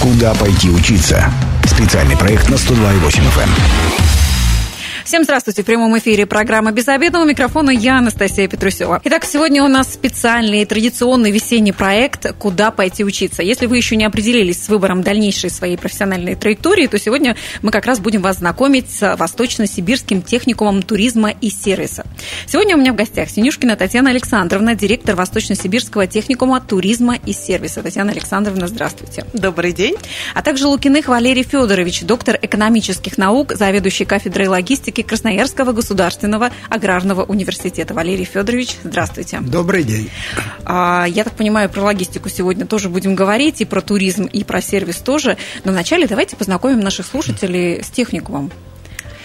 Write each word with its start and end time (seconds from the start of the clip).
Куда 0.00 0.32
пойти 0.34 0.70
учиться? 0.70 1.32
Специальный 1.64 2.16
проект 2.16 2.48
на 2.48 2.54
102,8 2.54 3.20
FM. 3.34 4.37
Всем 5.08 5.24
здравствуйте. 5.24 5.62
В 5.62 5.64
прямом 5.64 5.96
эфире 5.96 6.26
программа 6.26 6.70
«Без 6.70 6.86
обеда». 6.86 7.18
У 7.18 7.24
микрофона 7.24 7.70
я, 7.70 7.96
Анастасия 7.96 8.46
Петрусева. 8.46 9.00
Итак, 9.04 9.24
сегодня 9.24 9.64
у 9.64 9.66
нас 9.66 9.94
специальный 9.94 10.66
традиционный 10.66 11.30
весенний 11.30 11.72
проект 11.72 12.34
«Куда 12.34 12.70
пойти 12.70 13.04
учиться?». 13.04 13.42
Если 13.42 13.64
вы 13.64 13.78
еще 13.78 13.96
не 13.96 14.04
определились 14.04 14.62
с 14.62 14.68
выбором 14.68 15.02
дальнейшей 15.02 15.48
своей 15.48 15.78
профессиональной 15.78 16.34
траектории, 16.34 16.88
то 16.88 16.98
сегодня 16.98 17.36
мы 17.62 17.70
как 17.70 17.86
раз 17.86 18.00
будем 18.00 18.20
вас 18.20 18.40
знакомить 18.40 18.90
с 18.90 19.16
Восточно-Сибирским 19.16 20.20
техникумом 20.20 20.82
туризма 20.82 21.30
и 21.30 21.48
сервиса. 21.48 22.04
Сегодня 22.46 22.76
у 22.76 22.78
меня 22.78 22.92
в 22.92 22.96
гостях 22.96 23.30
Синюшкина 23.30 23.76
Татьяна 23.76 24.10
Александровна, 24.10 24.74
директор 24.74 25.16
Восточно-Сибирского 25.16 26.06
техникума 26.06 26.60
туризма 26.60 27.16
и 27.24 27.32
сервиса. 27.32 27.82
Татьяна 27.82 28.12
Александровна, 28.12 28.68
здравствуйте. 28.68 29.24
Добрый 29.32 29.72
день. 29.72 29.96
А 30.34 30.42
также 30.42 30.66
Лукиных 30.66 31.08
Валерий 31.08 31.44
Федорович, 31.44 32.02
доктор 32.02 32.38
экономических 32.42 33.16
наук, 33.16 33.54
заведующий 33.54 34.04
кафедрой 34.04 34.48
логистики 34.48 34.97
науки 34.98 35.02
Красноярского 35.02 35.72
государственного 35.72 36.50
аграрного 36.68 37.22
университета. 37.22 37.94
Валерий 37.94 38.24
Федорович, 38.24 38.76
здравствуйте. 38.82 39.40
Добрый 39.40 39.84
день. 39.84 40.10
А, 40.64 41.06
я 41.08 41.24
так 41.24 41.34
понимаю, 41.34 41.68
про 41.68 41.82
логистику 41.82 42.28
сегодня 42.28 42.66
тоже 42.66 42.88
будем 42.88 43.14
говорить, 43.14 43.60
и 43.60 43.64
про 43.64 43.80
туризм, 43.80 44.24
и 44.24 44.44
про 44.44 44.60
сервис 44.60 44.96
тоже. 44.96 45.36
Но 45.64 45.72
вначале 45.72 46.06
давайте 46.06 46.36
познакомим 46.36 46.80
наших 46.80 47.06
слушателей 47.06 47.82
с 47.82 47.90
техникумом. 47.90 48.50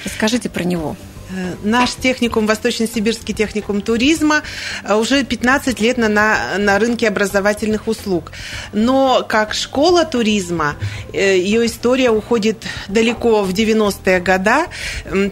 Расскажите 0.05 0.49
про 0.49 0.63
него. 0.63 0.95
Э, 1.35 1.55
наш 1.63 1.95
техникум, 1.95 2.45
Восточно-Сибирский 2.45 3.33
техникум 3.33 3.81
туризма, 3.81 4.43
э, 4.83 4.95
уже 4.95 5.23
15 5.23 5.79
лет 5.79 5.97
на, 5.97 6.07
на, 6.07 6.57
на 6.59 6.79
рынке 6.79 7.07
образовательных 7.07 7.87
услуг. 7.87 8.31
Но 8.71 9.25
как 9.27 9.53
школа 9.53 10.05
туризма, 10.05 10.75
э, 11.11 11.37
ее 11.37 11.65
история 11.65 12.11
уходит 12.11 12.63
далеко 12.87 13.43
в 13.43 13.51
90-е 13.51 14.19
годы. 14.19 14.43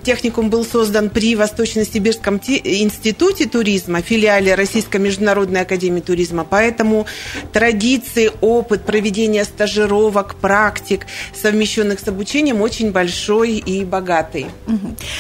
Техникум 0.04 0.50
был 0.50 0.66
создан 0.66 1.10
при 1.10 1.36
Восточно-Сибирском 1.36 2.38
институте 2.38 3.46
туризма, 3.48 4.02
филиале 4.02 4.56
Российской 4.56 4.98
международной 4.98 5.62
академии 5.62 6.02
туризма. 6.02 6.44
Поэтому 6.50 7.06
традиции, 7.54 8.32
опыт 8.42 8.86
проведения 8.86 9.44
стажировок, 9.44 10.36
практик, 10.36 11.06
совмещенных 11.40 12.00
с 12.00 12.08
обучением, 12.08 12.62
очень 12.62 12.92
большой 12.92 13.58
и 13.58 13.86
богатый. 13.86 14.48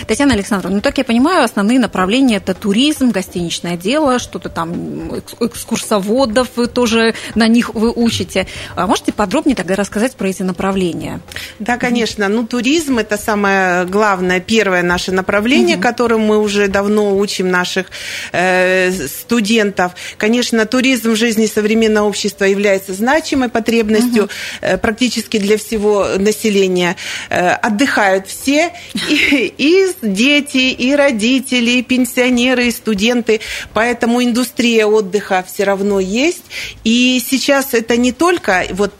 Татьяна 0.07 0.33
Александровна, 0.33 0.70
ну, 0.71 0.81
так 0.81 0.97
я 0.97 1.03
понимаю, 1.03 1.43
основные 1.43 1.79
направления– 1.79 2.35
это 2.37 2.53
туризм, 2.53 3.11
гостиничное 3.11 3.77
дело, 3.77 4.19
что-то 4.19 4.49
там, 4.49 5.21
экскурсоводов 5.39 6.49
вы 6.55 6.67
тоже 6.67 7.13
на 7.35 7.47
них 7.47 7.73
вы 7.73 7.91
учите. 7.91 8.47
А 8.75 8.87
можете 8.87 9.11
подробнее 9.11 9.55
тогда 9.55 9.75
рассказать 9.75 10.15
про 10.15 10.29
эти 10.29 10.43
направления? 10.43 11.19
Да, 11.59 11.77
конечно. 11.77 12.27
Ну, 12.27 12.45
туризм– 12.47 12.97
это 12.99 13.17
самое 13.17 13.85
главное, 13.85 14.39
первое 14.39 14.83
наше 14.83 15.11
направление, 15.11 15.75
угу. 15.75 15.83
которым 15.83 16.21
мы 16.21 16.39
уже 16.39 16.67
давно 16.67 17.17
учим 17.17 17.49
наших 17.49 17.87
э, 18.31 18.91
студентов. 19.07 19.93
Конечно, 20.17 20.65
туризм 20.65 21.11
в 21.11 21.15
жизни 21.15 21.45
современного 21.45 22.07
общества 22.07 22.45
является 22.45 22.93
значимой 22.93 23.49
потребностью 23.49 24.23
угу. 24.23 24.31
э, 24.61 24.77
практически 24.77 25.37
для 25.37 25.57
всего 25.57 26.07
населения. 26.17 26.95
Э, 27.29 27.51
отдыхают 27.51 28.27
все, 28.27 28.73
и, 29.09 29.53
и 29.57 29.91
дети, 30.01 30.60
и 30.69 30.95
родители, 30.95 31.71
и 31.71 31.81
пенсионеры, 31.81 32.67
и 32.67 32.71
студенты. 32.71 33.41
Поэтому 33.73 34.23
индустрия 34.23 34.85
отдыха 34.85 35.43
все 35.47 35.63
равно 35.63 35.99
есть. 35.99 36.43
И 36.83 37.21
сейчас 37.25 37.73
это 37.73 37.97
не 37.97 38.11
только 38.11 38.65
вот 38.71 38.93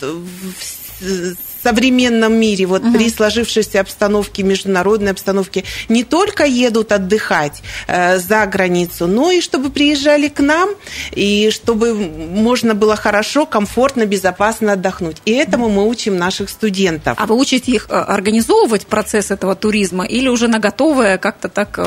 современном 1.63 2.33
мире, 2.33 2.65
вот 2.65 2.83
угу. 2.83 2.93
при 2.93 3.09
сложившейся 3.09 3.81
обстановке, 3.81 4.43
международной 4.43 5.11
обстановке, 5.11 5.63
не 5.89 6.03
только 6.03 6.45
едут 6.45 6.91
отдыхать 6.91 7.61
э, 7.87 8.17
за 8.17 8.45
границу, 8.45 9.07
но 9.07 9.31
и 9.31 9.41
чтобы 9.41 9.69
приезжали 9.69 10.27
к 10.27 10.39
нам, 10.39 10.69
и 11.11 11.49
чтобы 11.51 11.93
можно 11.93 12.73
было 12.73 12.95
хорошо, 12.95 13.45
комфортно, 13.45 14.05
безопасно 14.05 14.73
отдохнуть. 14.73 15.17
И 15.25 15.31
этому 15.31 15.69
мы 15.69 15.87
учим 15.87 16.17
наших 16.17 16.49
студентов. 16.49 17.17
А 17.17 17.25
вы 17.25 17.35
учите 17.35 17.71
их 17.71 17.87
э, 17.89 17.93
организовывать 17.93 18.87
процесс 18.87 19.31
этого 19.31 19.55
туризма 19.55 20.05
или 20.05 20.27
уже 20.27 20.47
на 20.47 20.59
готовое 20.59 21.17
как-то 21.17 21.49
так 21.49 21.79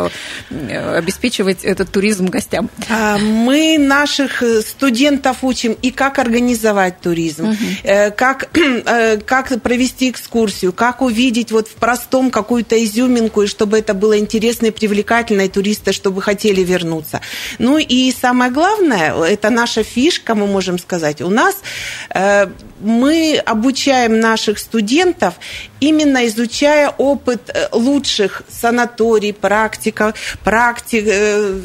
э, 0.51 0.97
обеспечивать 0.99 1.65
этот 1.65 1.91
туризм 1.91 2.27
гостям? 2.27 2.71
А, 2.89 3.19
мы 3.19 3.79
наших 3.79 4.43
студентов 4.67 5.39
учим 5.43 5.77
и 5.83 5.91
как 5.91 6.19
организовать 6.19 7.01
туризм, 7.01 7.51
угу. 7.51 7.57
как, 8.17 8.51
как 9.27 9.53
провести 9.65 10.11
экскурсию, 10.11 10.73
как 10.75 11.01
увидеть 11.01 11.51
вот 11.51 11.69
в 11.69 11.75
простом 11.75 12.31
какую-то 12.31 12.77
изюминку, 12.85 13.43
и 13.43 13.47
чтобы 13.47 13.79
это 13.79 13.95
было 13.95 14.19
интересно 14.19 14.67
и 14.67 14.71
привлекательно, 14.71 15.41
и 15.41 15.49
туристы, 15.49 15.93
чтобы 15.93 16.21
хотели 16.21 16.63
вернуться. 16.63 17.23
Ну 17.59 17.79
и 17.79 18.13
самое 18.13 18.51
главное, 18.51 19.15
это 19.25 19.49
наша 19.49 19.83
фишка, 19.83 20.35
мы 20.35 20.47
можем 20.47 20.79
сказать, 20.79 21.23
у 21.23 21.31
нас 21.31 21.57
э, 22.11 22.47
мы 22.81 23.43
обучаем 23.47 24.21
наших 24.21 24.59
студентов 24.59 25.35
именно 25.81 26.27
изучая 26.27 26.91
опыт 26.91 27.49
э, 27.49 27.69
лучших 27.73 28.43
санаторий, 28.49 29.33
практиков, 29.33 30.15
практик, 30.45 31.05
э, 31.07 31.61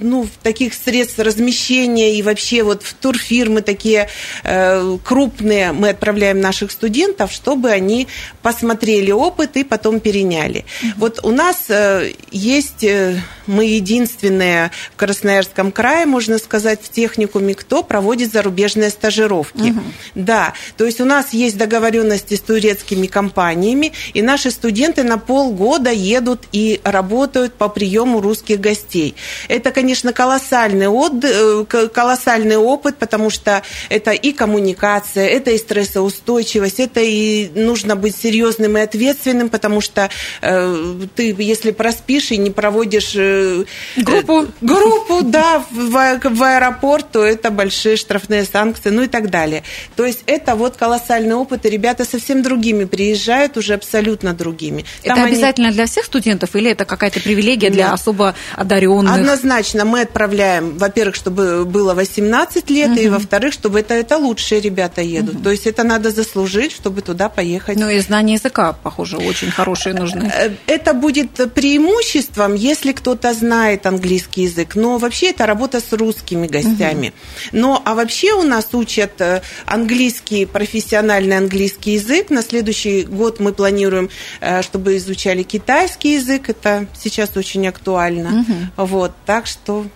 ну, 0.00 0.26
таких 0.42 0.74
средств 0.74 1.18
размещения 1.18 2.16
и 2.16 2.22
вообще 2.22 2.62
вот 2.62 2.82
в 2.82 2.94
турфирмы 2.94 3.62
такие 3.62 4.08
э, 4.44 4.98
крупные 5.04 5.72
мы 5.72 5.90
отправляем 5.90 6.40
наших 6.40 6.70
студентов, 6.70 7.32
чтобы 7.32 7.70
они 7.70 8.08
посмотрели 8.42 9.10
опыт 9.10 9.56
и 9.56 9.64
потом 9.64 10.00
переняли. 10.00 10.64
Mm-hmm. 10.64 10.92
Вот 10.96 11.20
у 11.24 11.30
нас 11.30 11.64
э, 11.68 12.12
есть, 12.30 12.84
э, 12.84 13.20
мы 13.46 13.64
единственные 13.64 14.70
в 14.92 14.96
Красноярском 14.96 15.72
крае, 15.72 16.06
можно 16.06 16.38
сказать, 16.38 16.80
в 16.82 16.90
техникуме, 16.90 17.54
кто 17.54 17.82
проводит 17.82 18.32
зарубежные 18.32 18.90
стажировки. 18.90 19.58
Mm-hmm. 19.58 19.82
Да, 20.14 20.54
то 20.76 20.84
есть 20.84 21.00
у 21.00 21.04
нас 21.04 21.32
есть 21.32 21.56
договоренности 21.56 22.34
с 22.34 22.40
турецкими 22.40 23.06
компаниями, 23.06 23.92
и 24.14 24.22
наши 24.22 24.50
студенты 24.50 25.02
на 25.02 25.18
полгода 25.18 25.90
едут 25.90 26.44
и 26.52 26.80
работают 26.84 27.54
по 27.54 27.68
приему 27.68 28.20
русских 28.20 28.60
гостей. 28.60 29.14
Это, 29.48 29.70
конечно, 29.70 30.12
колоссальный, 30.12 30.88
отдых, 30.88 31.66
э, 31.72 31.88
колоссальный 31.88 32.56
опыт, 32.56 32.96
потому 32.96 33.30
что 33.30 33.62
это 33.88 34.12
и 34.12 34.32
коммуникация, 34.32 35.26
это 35.28 35.50
и 35.50 35.58
стрессоустойчивость, 35.58 36.80
это 36.80 37.00
и 37.00 37.48
нужно 37.54 37.96
быть 37.96 38.16
серьезным 38.16 38.76
и 38.76 38.80
ответственным, 38.80 39.48
потому 39.48 39.80
что 39.80 40.10
э, 40.42 40.94
ты, 41.14 41.34
если 41.38 41.70
проспишь 41.70 42.30
и 42.30 42.36
не 42.36 42.50
проводишь 42.50 43.12
э, 43.14 43.64
группу, 43.96 44.42
э, 44.42 44.46
группу 44.60 45.22
да, 45.22 45.64
в, 45.70 45.90
в 45.90 46.42
аэропорт, 46.42 47.06
то 47.12 47.24
это 47.24 47.50
большие 47.50 47.96
штрафные 47.96 48.44
санкции, 48.44 48.90
ну 48.90 49.02
и 49.02 49.08
так 49.08 49.30
далее. 49.30 49.62
То 49.96 50.04
есть 50.04 50.22
это 50.26 50.54
вот 50.54 50.76
колоссальный 50.76 51.34
опыт, 51.34 51.66
и 51.66 51.70
ребята 51.70 52.04
совсем 52.04 52.42
другими 52.42 52.84
приезжают, 52.84 53.56
уже 53.56 53.74
абсолютно 53.74 54.34
другими. 54.34 54.84
Там 55.02 55.18
это 55.18 55.28
обязательно 55.28 55.68
они... 55.68 55.76
для 55.76 55.86
всех 55.86 56.04
студентов 56.04 56.54
или 56.56 56.70
это 56.70 56.84
какая-то 56.84 57.20
привилегия 57.20 57.70
для 57.70 57.92
особо 57.92 58.34
одаренных? 58.54 59.12
Однозначно 59.36 59.84
мы 59.84 60.02
отправляем, 60.02 60.78
во-первых, 60.78 61.14
чтобы 61.14 61.64
было 61.64 61.94
18 61.94 62.70
лет, 62.70 62.90
угу. 62.90 63.00
и 63.00 63.08
во-вторых, 63.08 63.52
чтобы 63.52 63.80
это, 63.80 63.94
это 63.94 64.16
лучшие 64.16 64.60
ребята 64.60 65.02
едут. 65.02 65.36
Угу. 65.36 65.42
То 65.42 65.50
есть 65.50 65.66
это 65.66 65.84
надо 65.84 66.10
заслужить, 66.10 66.72
чтобы 66.72 67.02
туда 67.02 67.28
поехать. 67.28 67.78
Ну 67.78 67.90
и 67.90 68.00
знание 68.00 68.34
языка, 68.34 68.72
похоже, 68.72 69.16
очень 69.16 69.50
хорошие 69.50 69.94
нужны. 69.94 70.30
Э, 70.34 70.50
это 70.66 70.94
будет 70.94 71.52
преимуществом, 71.54 72.54
если 72.54 72.92
кто-то 72.92 73.34
знает 73.34 73.86
английский 73.86 74.42
язык. 74.42 74.76
Но 74.76 74.98
вообще 74.98 75.30
это 75.30 75.46
работа 75.46 75.80
с 75.80 75.92
русскими 75.92 76.46
гостями. 76.46 77.08
Угу. 77.08 77.58
Но 77.58 77.82
а 77.84 77.94
вообще 77.94 78.32
у 78.32 78.42
нас 78.42 78.68
учат 78.72 79.20
э, 79.20 79.42
английский, 79.66 80.46
профессиональный 80.46 81.36
английский 81.36 81.92
язык. 81.92 82.30
На 82.30 82.42
следующий 82.42 83.02
год 83.02 83.40
мы 83.40 83.52
планируем, 83.52 84.08
э, 84.40 84.62
чтобы 84.62 84.96
изучали 84.96 85.42
китайский 85.42 86.14
язык. 86.14 86.48
Это 86.48 86.86
сейчас 86.98 87.36
очень 87.36 87.66
актуально. 87.68 88.40
Угу. 88.40 88.86
Вот. 88.86 89.12
Так 89.26 89.46
что 89.46 89.86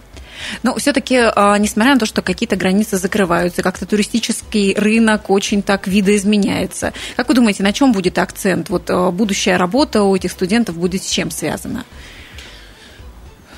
но 0.62 0.74
все-таки, 0.76 1.16
а, 1.16 1.58
несмотря 1.58 1.94
на 1.94 2.00
то, 2.00 2.06
что 2.06 2.22
какие-то 2.22 2.56
границы 2.56 2.96
закрываются, 2.96 3.62
как-то 3.62 3.86
туристический 3.86 4.74
рынок 4.74 5.30
очень 5.30 5.62
так 5.62 5.86
видоизменяется. 5.86 6.92
Как 7.16 7.28
вы 7.28 7.34
думаете, 7.34 7.62
на 7.62 7.72
чем 7.72 7.92
будет 7.92 8.18
акцент? 8.18 8.70
Вот 8.70 8.88
а, 8.88 9.10
будущая 9.10 9.58
работа 9.58 10.02
у 10.02 10.16
этих 10.16 10.32
студентов 10.32 10.76
будет 10.76 11.02
с 11.02 11.10
чем 11.10 11.30
связана? 11.30 11.84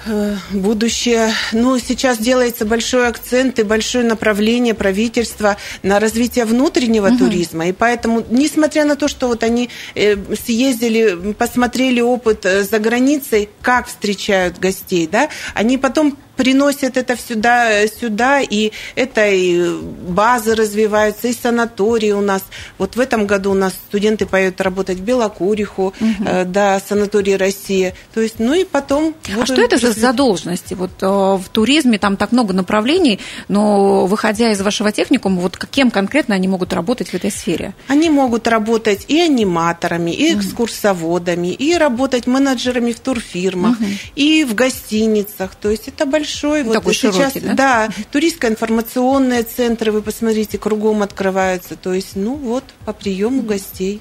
Э, 0.05 0.37
будущее. 0.51 1.33
Ну, 1.53 1.79
сейчас 1.79 2.19
делается 2.19 2.65
большой 2.65 3.07
акцент 3.07 3.59
и 3.61 3.63
большое 3.63 4.05
направление 4.05 4.75
правительства 4.75 5.57
на 5.83 6.01
развитие 6.01 6.45
внутреннего 6.45 7.09
угу. 7.09 7.19
туризма. 7.19 7.69
И 7.69 7.73
поэтому, 7.73 8.25
несмотря 8.29 8.85
на 8.85 8.97
то, 8.97 9.07
что 9.07 9.29
вот 9.29 9.45
они 9.45 9.71
э, 9.95 10.17
съездили, 10.35 11.33
посмотрели 11.35 12.01
опыт 12.01 12.45
э, 12.45 12.65
за 12.65 12.79
границей, 12.81 13.49
как 13.61 13.87
встречают 13.87 14.59
гостей, 14.59 15.07
да, 15.07 15.29
они 15.55 15.79
потом 15.79 16.19
приносят 16.37 16.97
это 16.97 17.17
сюда, 17.17 17.87
сюда, 17.89 18.41
и 18.41 18.73
это 18.95 19.29
и 19.29 19.81
базы 20.09 20.55
развиваются, 20.55 21.29
и 21.29 21.33
санатории 21.33 22.13
у 22.13 22.21
нас. 22.21 22.43
Вот 22.79 22.97
в 22.97 23.01
этом 23.01 23.27
году 23.27 23.53
у 23.53 23.55
нас 23.55 23.73
студенты 23.73 24.27
поедут 24.27 24.61
работать 24.61 24.99
в 24.99 25.03
Белокуриху, 25.03 25.95
угу. 25.99 26.25
э, 26.25 26.45
да, 26.45 26.81
санаторий 26.87 27.37
Россия. 27.37 27.95
То 28.15 28.21
есть, 28.21 28.39
ну 28.39 28.55
и 28.55 28.65
потом... 28.65 29.15
А 29.39 29.47
что 29.47 29.61
это 29.63 29.79
за 29.79 29.93
задолженности? 29.93 30.75
Вот 30.75 30.91
э, 31.01 31.07
в 31.07 31.45
туризме 31.53 31.99
там 31.99 32.17
так 32.17 32.33
много 32.33 32.53
направлений, 32.53 33.21
но 33.49 34.07
выходя 34.07 34.53
из 34.53 34.61
вашего 34.61 34.93
техникума, 34.93 35.41
вот 35.41 35.57
кем 35.71 35.91
конкретно 35.91 36.35
они 36.35 36.49
могут 36.49 36.73
работать 36.73 37.09
в 37.11 37.15
этой 37.15 37.31
сфере? 37.31 37.75
Они 37.89 38.11
могут 38.11 38.47
работать 38.49 39.07
и 39.09 39.21
аниматорами, 39.21 40.11
и 40.11 40.35
экскурсоводами, 40.35 41.49
и 41.49 41.77
работать 41.77 42.27
менеджерами 42.27 42.93
в 42.93 43.01
турфирмах, 43.01 43.79
угу. 43.79 43.89
и 44.17 44.45
в 44.45 44.55
гостиницах. 44.55 45.55
То 45.55 45.71
есть 45.71 45.89
это 45.89 46.07
большой... 46.23 46.63
Вот 46.63 46.75
Такой 46.75 46.95
сейчас, 46.95 47.15
широкий, 47.15 47.41
да? 47.41 47.55
Да, 47.55 47.89
туристско-информационные 48.11 49.43
центры, 49.43 49.93
вы 49.93 50.03
посмотрите, 50.03 50.59
кругом 50.59 51.03
открываются. 51.03 51.77
То 51.77 51.93
есть, 51.93 52.15
ну 52.15 52.35
вот, 52.35 52.65
по 52.85 52.93
приему 52.93 53.43
гостей. 53.43 54.01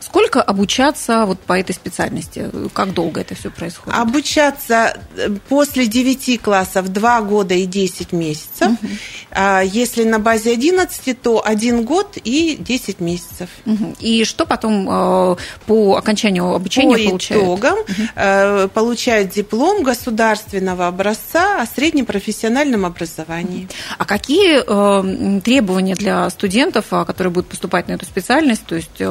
Сколько 0.00 0.42
обучаться 0.42 1.24
вот 1.26 1.40
по 1.40 1.58
этой 1.58 1.74
специальности? 1.74 2.50
Как 2.74 2.92
долго 2.92 3.20
это 3.20 3.34
все 3.34 3.50
происходит? 3.50 3.98
Обучаться 3.98 4.98
э, 5.16 5.30
после 5.48 5.86
9 5.86 6.40
классов 6.42 6.92
2 6.92 7.20
года 7.22 7.54
и 7.54 7.66
10 7.66 8.12
месяцев. 8.12 8.68
Угу. 8.68 8.88
А 9.30 9.62
если 9.62 10.04
на 10.04 10.18
базе 10.18 10.52
11, 10.52 11.20
то 11.22 11.42
1 11.44 11.84
год 11.84 12.18
и 12.22 12.56
10 12.58 13.00
месяцев. 13.00 13.48
Угу. 13.64 13.96
И 14.00 14.24
что 14.24 14.44
потом 14.44 14.88
э, 14.88 15.36
по 15.66 15.96
окончанию 15.96 16.54
обучения 16.54 16.96
по 16.96 17.10
получают? 17.10 17.42
итогам 17.42 17.78
угу. 17.78 18.68
получают 18.68 19.30
диплом 19.30 19.82
государственного 19.82 20.88
образца 20.88 21.61
о 21.62 21.66
среднем 21.66 22.06
профессиональном 22.06 22.84
образовании. 22.84 23.68
А 23.98 24.04
какие 24.04 25.40
требования 25.40 25.94
для 25.94 26.28
студентов, 26.30 26.86
а, 26.90 27.04
которые 27.04 27.32
будут 27.32 27.50
поступать 27.50 27.88
на 27.88 27.92
эту 27.92 28.04
специальность? 28.04 28.64
То 28.66 28.76
есть 28.76 29.02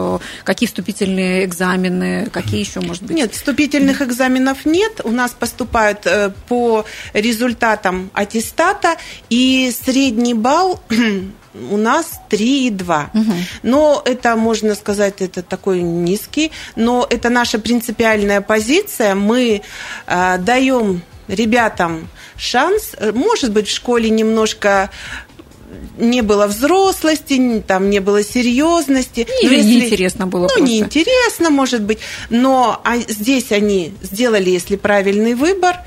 какие 0.43 0.67
вступительные 0.67 1.45
экзамены, 1.45 2.27
какие 2.31 2.59
еще, 2.59 2.81
может 2.81 3.03
быть? 3.03 3.15
Нет, 3.15 3.33
вступительных 3.33 4.01
экзаменов 4.01 4.65
нет. 4.65 5.01
У 5.03 5.11
нас 5.11 5.31
поступают 5.31 6.05
э, 6.05 6.31
по 6.47 6.85
результатам 7.13 8.09
аттестата, 8.13 8.95
и 9.29 9.73
средний 9.85 10.33
балл 10.33 10.81
у 11.53 11.77
нас 11.77 12.19
3,2. 12.29 13.09
Угу. 13.13 13.33
Но 13.63 14.01
это, 14.05 14.35
можно 14.35 14.75
сказать, 14.75 15.21
это 15.21 15.41
такой 15.41 15.81
низкий, 15.81 16.51
но 16.75 17.05
это 17.09 17.29
наша 17.29 17.59
принципиальная 17.59 18.41
позиция. 18.41 19.15
Мы 19.15 19.61
э, 20.07 20.37
даем 20.39 21.01
ребятам 21.27 22.09
шанс, 22.37 22.95
может 23.13 23.51
быть, 23.51 23.67
в 23.67 23.73
школе 23.73 24.09
немножко 24.09 24.89
не 25.97 26.21
было 26.21 26.47
взрослости, 26.47 27.63
там 27.65 27.89
не 27.89 27.99
было 27.99 28.23
серьезности. 28.23 29.27
Или 29.41 29.55
если, 29.55 29.69
неинтересно 29.69 30.27
было 30.27 30.43
Ну, 30.43 30.47
просто. 30.47 30.63
неинтересно, 30.63 31.49
может 31.49 31.81
быть. 31.83 31.99
Но 32.29 32.81
а 32.83 32.97
здесь 32.97 33.51
они 33.51 33.93
сделали, 34.01 34.49
если 34.49 34.75
правильный 34.75 35.33
выбор, 35.33 35.77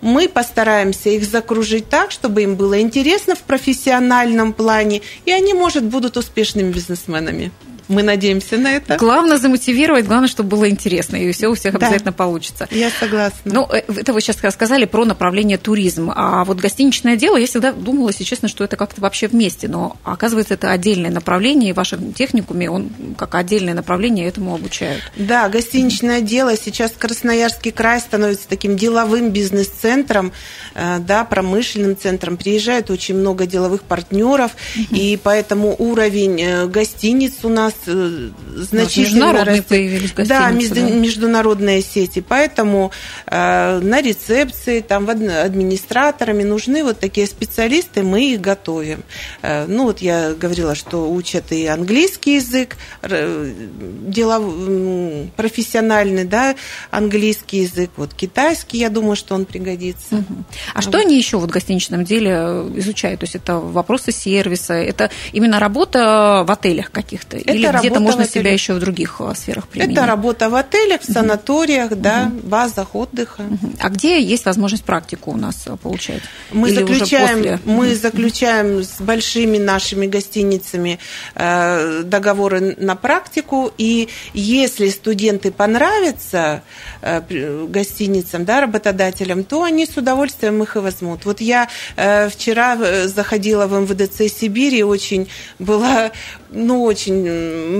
мы 0.00 0.28
постараемся 0.28 1.10
их 1.10 1.24
закружить 1.24 1.88
так, 1.88 2.10
чтобы 2.10 2.42
им 2.42 2.56
было 2.56 2.80
интересно 2.80 3.34
в 3.34 3.40
профессиональном 3.40 4.52
плане, 4.52 5.02
и 5.24 5.32
они, 5.32 5.54
может, 5.54 5.84
будут 5.84 6.16
успешными 6.16 6.70
бизнесменами. 6.70 7.50
Мы 7.88 8.02
надеемся 8.02 8.56
на 8.56 8.74
это. 8.74 8.96
Главное 8.96 9.38
замотивировать, 9.38 10.06
главное, 10.06 10.28
чтобы 10.28 10.50
было 10.50 10.68
интересно, 10.68 11.16
и 11.16 11.30
все 11.32 11.48
у 11.48 11.54
всех 11.54 11.78
да. 11.78 11.86
обязательно 11.86 12.12
получится. 12.12 12.68
Я 12.70 12.90
согласна. 12.90 13.38
Ну, 13.44 13.68
э, 13.70 13.82
это 14.00 14.12
вы 14.12 14.20
сейчас 14.20 14.36
сказали 14.52 14.84
про 14.84 15.04
направление 15.04 15.58
туризм. 15.58 16.12
А 16.14 16.44
вот 16.44 16.58
гостиничное 16.58 17.16
дело, 17.16 17.36
я 17.36 17.46
всегда 17.46 17.72
думала, 17.72 18.08
если 18.08 18.24
честно, 18.24 18.48
что 18.48 18.64
это 18.64 18.76
как-то 18.76 19.00
вообще 19.00 19.28
вместе. 19.28 19.68
Но 19.68 19.96
оказывается, 20.02 20.54
это 20.54 20.70
отдельное 20.70 21.10
направление, 21.10 21.70
и 21.70 21.72
в 21.72 21.76
вашем 21.76 22.12
техникуме 22.12 22.70
он 22.70 22.90
как 23.16 23.34
отдельное 23.34 23.74
направление 23.74 24.26
этому 24.26 24.54
обучают. 24.54 25.02
Да, 25.16 25.48
гостиничное 25.48 26.20
дело. 26.20 26.56
Сейчас 26.56 26.92
Красноярский 26.98 27.70
край 27.70 28.00
становится 28.00 28.48
таким 28.48 28.76
деловым 28.76 29.30
бизнес-центром, 29.30 30.32
э, 30.74 30.98
да, 30.98 31.24
промышленным 31.24 31.96
центром. 31.96 32.36
Приезжает 32.36 32.90
очень 32.90 33.14
много 33.14 33.46
деловых 33.46 33.82
партнеров, 33.82 34.52
и 34.90 35.18
поэтому 35.22 35.74
уровень 35.78 36.40
э, 36.40 36.66
гостиниц 36.66 37.34
у 37.44 37.48
нас 37.48 37.75
значительно 37.84 39.26
международные 39.26 39.62
появились 39.62 40.12
Да, 40.12 40.50
между, 40.50 40.74
да, 40.74 40.80
международные 40.82 41.82
сети. 41.82 42.24
Поэтому 42.26 42.90
э, 43.26 43.80
на 43.80 44.00
рецепции, 44.02 44.80
там, 44.80 45.08
администраторами 45.08 46.42
нужны 46.42 46.82
вот 46.82 46.98
такие 46.98 47.26
специалисты, 47.26 48.02
мы 48.02 48.32
их 48.32 48.40
готовим. 48.40 49.02
Э, 49.42 49.66
ну, 49.66 49.84
вот 49.84 50.00
я 50.00 50.34
говорила, 50.34 50.74
что 50.74 51.10
учат 51.10 51.52
и 51.52 51.66
английский 51.66 52.36
язык, 52.36 52.76
делов, 53.02 54.44
профессиональный, 55.36 56.24
да, 56.24 56.56
английский 56.90 57.58
язык, 57.60 57.90
вот 57.96 58.14
китайский, 58.14 58.78
я 58.78 58.90
думаю, 58.90 59.16
что 59.16 59.34
он 59.34 59.44
пригодится. 59.44 60.16
Угу. 60.16 60.44
А 60.74 60.76
вот. 60.76 60.84
что 60.84 60.98
они 60.98 61.16
еще 61.16 61.38
вот 61.38 61.50
в 61.50 61.52
гостиничном 61.52 62.04
деле 62.04 62.30
изучают? 62.76 63.20
То 63.20 63.24
есть 63.24 63.36
это 63.36 63.58
вопросы 63.58 64.12
сервиса, 64.12 64.74
это 64.74 65.10
именно 65.32 65.58
работа 65.58 66.44
в 66.46 66.50
отелях 66.50 66.90
каких-то? 66.90 67.36
Или 67.36 67.65
это 67.70 67.78
где-то 67.78 68.00
можно 68.00 68.26
себя 68.26 68.52
еще 68.52 68.74
в 68.74 68.78
других 68.78 69.16
э, 69.20 69.32
сферах 69.34 69.68
применить? 69.68 69.96
Это 69.96 70.06
работа 70.06 70.48
в 70.48 70.54
отелях, 70.54 71.02
в 71.02 71.12
санаториях, 71.12 71.92
угу. 71.92 72.00
да, 72.00 72.30
базах 72.42 72.94
отдыха. 72.94 73.42
Угу. 73.42 73.72
А 73.80 73.88
где 73.88 74.20
есть 74.20 74.44
возможность 74.44 74.84
практику 74.84 75.32
у 75.32 75.36
нас 75.36 75.64
э, 75.66 75.76
получать? 75.76 76.22
Мы 76.52 76.70
Или 76.70 76.80
заключаем, 76.80 77.36
после... 77.36 77.58
мы 77.64 77.94
заключаем 77.94 78.82
с 78.82 79.00
большими 79.00 79.58
нашими 79.58 80.06
гостиницами 80.06 80.98
э, 81.34 82.02
договоры 82.04 82.76
на 82.78 82.96
практику, 82.96 83.72
и 83.78 84.08
если 84.34 84.88
студенты 84.88 85.50
понравятся 85.50 86.62
гостиницам, 87.02 88.44
да, 88.44 88.60
работодателям, 88.60 89.44
то 89.44 89.62
они 89.62 89.86
с 89.86 89.96
удовольствием 89.96 90.62
их 90.62 90.76
и 90.76 90.78
возьмут. 90.80 91.24
Вот 91.24 91.40
я 91.40 91.68
вчера 92.30 93.06
заходила 93.06 93.66
в 93.66 93.80
МВДЦ 93.80 94.32
Сибири, 94.32 94.82
очень 94.82 95.28
была, 95.58 96.10
ну, 96.50 96.82
очень 96.82 97.26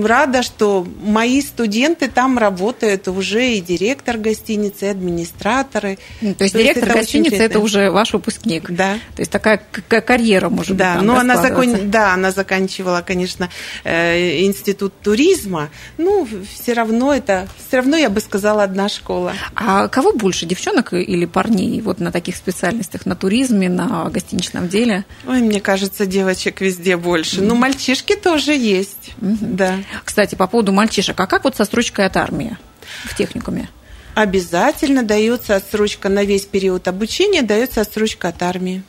рада, 0.05 0.43
что 0.43 0.87
мои 1.02 1.40
студенты 1.43 2.08
там 2.08 2.38
работают 2.38 3.08
уже 3.08 3.52
и 3.52 3.61
директор 3.61 4.17
гостиницы, 4.19 4.87
и 4.87 4.88
администраторы. 4.88 5.99
Ну, 6.20 6.34
то 6.34 6.44
есть 6.44 6.55
то 6.55 6.62
директор 6.62 6.88
есть 6.88 6.96
гостиницы 6.96 7.43
это 7.43 7.61
уже 7.61 7.90
ваш 7.90 8.12
выпускник. 8.12 8.70
Да. 8.70 8.94
То 9.14 9.23
есть 9.23 9.31
такая 9.31 9.58
карьера 9.58 10.49
может 10.49 10.76
да, 10.76 10.94
быть. 10.94 11.06
Да, 11.06 11.06
но 11.06 11.19
она 11.19 11.37
закон... 11.37 11.90
да, 11.90 12.14
она 12.14 12.31
заканчивала, 12.31 13.02
конечно, 13.06 13.50
э, 13.84 14.43
институт 14.44 14.93
туризма. 15.02 15.70
Ну, 15.99 16.28
все 16.55 16.73
равно 16.73 17.14
это, 17.14 17.49
все 17.66 17.78
равно 17.78 17.97
я 17.97 18.11
бы 18.11 18.21
сказала 18.21 18.62
одна 18.62 18.88
школа. 18.88 19.33
А 19.54 19.88
кого 19.88 20.12
больше, 20.12 20.47
девчонок 20.47 20.92
или 20.92 21.25
парней, 21.26 21.80
вот 21.80 22.00
на 22.00 22.12
таких 22.12 22.37
специальностях, 22.37 23.06
на 23.06 23.16
туризме, 23.16 23.68
на 23.68 24.09
гостиничном 24.11 24.68
деле? 24.68 25.04
Ой, 25.26 25.40
мне 25.40 25.61
кажется, 25.61 26.06
девочек 26.06 26.61
везде 26.61 26.97
больше. 26.97 27.40
Mm. 27.40 27.45
Ну, 27.47 27.54
мальчишки 27.54 28.14
тоже 28.14 28.52
есть. 28.52 29.12
Mm-hmm. 29.21 29.37
Да. 29.40 29.65
Кстати, 30.04 30.35
по 30.35 30.46
поводу 30.46 30.73
мальчишек, 30.73 31.18
а 31.20 31.26
как 31.26 31.44
вот 31.44 31.56
со 31.56 31.64
строчкой 31.64 32.06
от 32.06 32.16
армии 32.16 32.56
в 33.04 33.16
техникуме? 33.16 33.68
Обязательно 34.14 35.02
дается 35.02 35.56
отсрочка 35.56 36.08
на 36.08 36.25
весь 36.25 36.46
период 36.46 36.88
обучения, 36.88 37.42
дается 37.42 37.82
отсрочка 37.82 38.28
от 38.28 38.42
армии. 38.42 38.82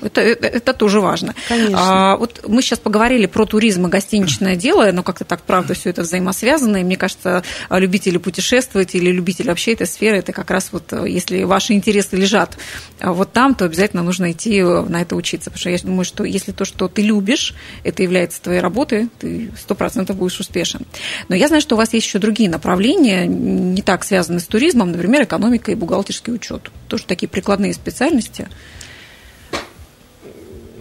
Это, 0.00 0.20
это, 0.20 0.46
это 0.46 0.72
тоже 0.72 1.00
важно. 1.00 1.34
Конечно. 1.48 1.78
А, 1.78 2.16
вот 2.16 2.44
мы 2.48 2.62
сейчас 2.62 2.78
поговорили 2.78 3.26
про 3.26 3.46
туризм 3.46 3.86
и 3.86 3.90
гостиничное 3.90 4.56
дело, 4.66 4.90
но 4.92 5.02
как-то 5.02 5.24
так, 5.24 5.42
правда, 5.42 5.74
все 5.74 5.90
это 5.90 6.02
взаимосвязано. 6.02 6.78
И 6.78 6.84
мне 6.84 6.96
кажется, 6.96 7.42
любители 7.70 8.18
путешествовать 8.18 8.94
или 8.94 9.10
любители 9.10 9.48
вообще 9.48 9.72
этой 9.72 9.86
сферы, 9.86 10.18
это 10.18 10.32
как 10.32 10.50
раз 10.50 10.68
вот, 10.72 10.92
если 11.06 11.44
ваши 11.44 11.72
интересы 11.72 12.16
лежат 12.16 12.56
вот 13.00 13.32
там, 13.32 13.54
то 13.54 13.64
обязательно 13.64 14.02
нужно 14.02 14.32
идти 14.32 14.62
на 14.62 15.02
это 15.02 15.16
учиться. 15.16 15.50
Потому 15.50 15.60
что 15.60 15.70
я 15.70 15.78
думаю, 15.78 16.04
что 16.04 16.24
если 16.24 16.52
то, 16.52 16.64
что 16.64 16.88
ты 16.88 17.02
любишь, 17.02 17.54
это 17.84 18.02
является 18.02 18.40
твоей 18.42 18.60
работой, 18.60 19.08
ты 19.18 19.50
сто 19.58 19.74
процентов 19.74 20.16
будешь 20.16 20.38
успешен. 20.40 20.86
Но 21.28 21.36
я 21.36 21.48
знаю, 21.48 21.62
что 21.62 21.74
у 21.74 21.78
вас 21.78 21.92
есть 21.92 22.06
еще 22.06 22.18
другие 22.18 22.50
направления, 22.50 23.26
не 23.26 23.82
так 23.82 24.04
связанные 24.04 24.40
с 24.40 24.46
туризмом, 24.46 24.92
например, 24.92 25.24
экономика 25.24 25.72
и 25.72 25.74
бухгалтерский 25.74 26.32
учет. 26.32 26.70
Тоже 26.88 27.04
такие 27.04 27.28
прикладные 27.28 27.74
специальности. 27.74 28.48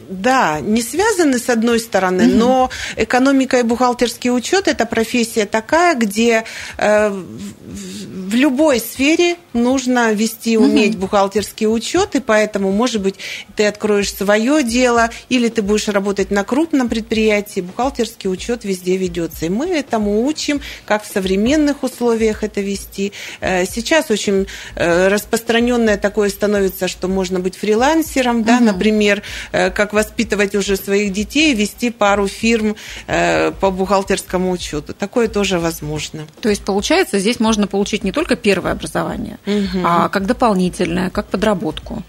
Да, 0.07 0.59
не 0.61 0.81
связаны 0.81 1.39
с 1.39 1.49
одной 1.49 1.79
стороны, 1.79 2.27
угу. 2.27 2.35
но 2.35 2.69
экономика 2.95 3.59
и 3.59 3.63
бухгалтерский 3.63 4.29
учет 4.29 4.67
это 4.67 4.85
профессия 4.85 5.45
такая, 5.45 5.95
где 5.95 6.43
э, 6.77 7.09
в 7.09 8.35
любой 8.35 8.79
сфере 8.79 9.37
нужно 9.53 10.13
вести, 10.13 10.57
уметь 10.57 10.95
угу. 10.95 11.01
бухгалтерский 11.01 11.67
учет, 11.67 12.15
и 12.15 12.19
поэтому, 12.19 12.71
может 12.71 13.01
быть, 13.01 13.15
ты 13.55 13.65
откроешь 13.65 14.13
свое 14.13 14.63
дело, 14.63 15.09
или 15.29 15.47
ты 15.49 15.61
будешь 15.61 15.87
работать 15.87 16.29
на 16.29 16.43
крупном 16.43 16.87
предприятии, 16.89 17.61
бухгалтерский 17.61 18.29
учет 18.29 18.63
везде 18.63 18.97
ведется. 18.97 19.47
И 19.47 19.49
мы 19.49 19.67
этому 19.67 20.25
учим, 20.25 20.61
как 20.85 21.03
в 21.03 21.11
современных 21.11 21.83
условиях 21.83 22.43
это 22.43 22.61
вести. 22.61 23.11
Э, 23.41 23.65
сейчас 23.65 24.11
очень 24.11 24.47
э, 24.75 25.07
распространенное 25.07 25.97
такое 25.97 26.29
становится, 26.29 26.87
что 26.87 27.07
можно 27.07 27.39
быть 27.39 27.55
фрилансером, 27.55 28.43
да, 28.43 28.57
угу. 28.57 28.65
например, 28.65 29.23
э, 29.51 29.71
как 29.71 29.93
воспитывать 29.95 30.53
уже 30.53 30.75
своих 30.77 31.11
детей, 31.11 31.55
вести 31.55 31.89
пару 31.89 32.27
фирм 32.27 32.75
по 33.07 33.71
бухгалтерскому 33.71 34.51
учету. 34.51 34.93
Такое 34.93 35.27
тоже 35.27 35.57
возможно. 35.57 36.27
То 36.41 36.49
есть, 36.49 36.63
получается, 36.63 37.17
здесь 37.19 37.39
можно 37.39 37.65
получить 37.65 38.03
не 38.03 38.11
только 38.11 38.35
первое 38.35 38.73
образование, 38.73 39.39
угу. 39.47 39.79
а 39.83 40.09
как 40.09 40.27
дополнительное, 40.27 41.09
как 41.09 41.25
подработку. 41.27 42.03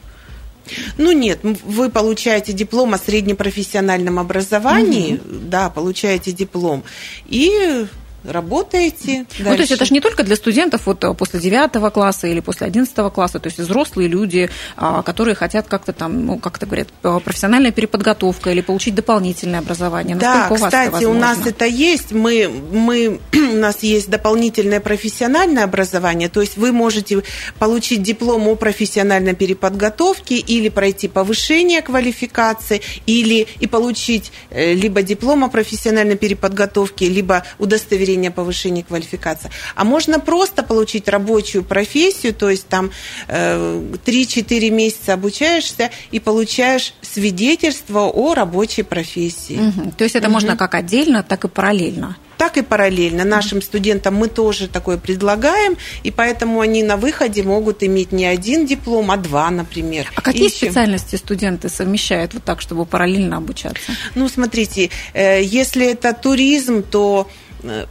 Ну 0.99 1.13
нет, 1.13 1.39
вы 1.43 1.91
получаете 1.91 2.53
диплом 2.53 2.95
о 2.95 2.99
среднепрофессиональном 2.99 4.19
образовании, 4.19 5.15
угу. 5.15 5.23
да, 5.25 5.71
получаете 5.71 6.33
диплом, 6.33 6.83
и 7.27 7.87
работаете. 8.27 9.27
Ну, 9.39 9.55
то 9.55 9.61
есть 9.61 9.73
это 9.73 9.85
же 9.85 9.95
не 9.95 10.01
только 10.01 10.23
для 10.23 10.37
студентов 10.37 10.83
вот 10.87 11.03
э, 11.05 11.15
после 11.15 11.41
9 11.41 11.93
класса 11.93 12.27
или 12.27 12.41
после 12.41 12.67
11 12.67 12.95
класса, 13.13 13.39
то 13.39 13.47
есть 13.47 13.59
взрослые 13.59 14.09
люди, 14.09 14.51
а, 14.77 15.03
которые 15.03 15.35
хотят 15.35 15.67
как-то 15.69 15.93
там, 15.93 16.27
ну, 16.27 16.39
как 16.39 16.57
это 16.57 16.67
говорят, 16.67 16.89
э, 17.03 17.21
профессиональная 17.25 17.73
переподготовка 17.73 18.51
или 18.51 18.61
получить 18.61 18.95
дополнительное 18.95 19.61
образование. 19.61 20.17
Насколько 20.17 20.49
да, 20.49 20.55
у 20.55 20.59
вас 20.59 20.73
кстати, 20.73 20.97
это 20.99 21.09
у 21.09 21.15
нас 21.15 21.39
это 21.47 21.67
есть. 21.67 22.13
Мы, 22.13 22.49
мы, 22.73 23.21
у 23.35 23.57
нас 23.57 23.83
есть 23.83 24.11
дополнительное 24.11 24.81
профессиональное 24.81 25.65
образование, 25.65 26.29
то 26.29 26.41
есть 26.41 26.57
вы 26.57 26.73
можете 26.73 27.23
получить 27.59 28.03
диплом 28.03 28.49
о 28.49 28.57
профессиональной 28.57 29.35
переподготовке 29.35 30.37
или 30.37 30.69
пройти 30.69 31.09
повышение 31.09 31.83
квалификации, 31.83 32.83
или 33.07 33.47
и 33.61 33.67
получить 33.67 34.33
э, 34.51 34.75
либо 34.75 35.03
диплом 35.03 35.45
о 35.45 35.49
профессиональной 35.49 36.17
переподготовке, 36.17 37.09
либо 37.09 37.45
удостоверение 37.59 38.16
удостоверение 38.17 38.31
повышения 38.31 38.83
квалификации. 38.83 39.51
А 39.75 39.85
можно 39.85 40.19
просто 40.19 40.63
получить 40.63 41.09
рабочую 41.09 41.65
профессию, 41.65 42.35
то 42.35 42.51
есть 42.51 42.69
там 42.69 42.91
3-4 43.29 43.99
э, 44.07 44.71
месяца 44.71 45.15
обучаешься 45.15 45.91
и 46.11 46.21
получаешь 46.21 46.95
свидетельство 47.03 48.07
о 48.07 48.35
рабочей 48.35 48.83
профессии. 48.83 49.59
Угу. 49.69 49.93
То 49.99 50.05
есть 50.05 50.17
это 50.17 50.27
угу. 50.27 50.35
можно 50.35 50.57
как 50.57 50.75
отдельно, 50.75 51.23
так 51.23 51.45
и 51.45 51.49
параллельно 51.49 52.17
так 52.37 52.57
и 52.57 52.63
параллельно. 52.63 53.25
Нашим 53.25 53.63
студентам 53.63 54.15
мы 54.15 54.29
тоже 54.29 54.69
такое 54.69 54.99
предлагаем, 54.99 55.77
и 56.03 56.11
поэтому 56.11 56.61
они 56.61 56.83
на 56.83 56.97
выходе 56.97 57.43
могут 57.43 57.83
иметь 57.83 58.13
не 58.13 58.27
один 58.27 58.67
диплом, 58.67 59.11
а 59.11 59.17
два, 59.17 59.51
например. 59.51 60.13
А 60.15 60.21
какие 60.21 60.49
Ищем. 60.49 60.69
специальности 60.69 61.17
студенты 61.17 61.69
совмещают 61.69 62.35
вот 62.35 62.45
так, 62.45 62.61
чтобы 62.61 62.85
параллельно 62.85 63.39
обучаться? 63.39 63.93
Ну, 64.15 64.29
смотрите, 64.29 64.91
э, 65.15 65.43
если 65.43 65.87
это 65.87 66.13
туризм, 66.13 66.83
то 66.83 67.29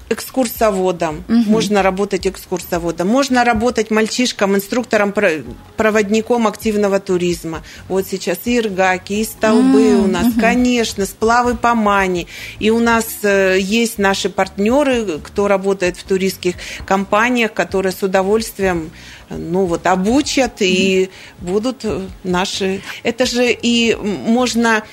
экскурсоводом, 0.09 1.23
угу. 1.27 1.37
можно 1.47 1.81
работать 1.81 2.27
экскурсоводом, 2.27 3.07
можно 3.07 3.43
работать 3.43 3.91
мальчишкам, 3.91 4.55
инструктором, 4.55 5.13
проводником 5.77 6.47
активного 6.47 6.99
туризма. 6.99 7.63
Вот 7.87 8.05
сейчас 8.07 8.39
и 8.45 8.57
иргаки, 8.57 9.13
и 9.13 9.23
столбы 9.23 9.95
угу. 9.95 10.05
у 10.05 10.07
нас, 10.07 10.27
конечно, 10.39 11.05
сплавы 11.05 11.55
по 11.55 11.75
мане. 11.75 12.27
И 12.59 12.69
у 12.69 12.79
нас 12.79 13.05
э, 13.23 13.57
есть 13.59 13.97
наши 13.97 14.29
партнеры, 14.29 15.19
кто 15.23 15.47
работает 15.47 15.97
в 15.97 16.03
туристских 16.03 16.55
компаниях, 16.85 17.53
которые 17.53 17.91
с 17.91 18.03
удовольствием 18.03 18.91
ну 19.29 19.65
вот 19.65 19.87
обучат 19.87 20.61
и 20.61 21.09
будут 21.39 21.85
наши. 22.23 22.81
Это 23.03 23.25
же 23.25 23.51
и 23.51 23.95
можно 23.95 24.83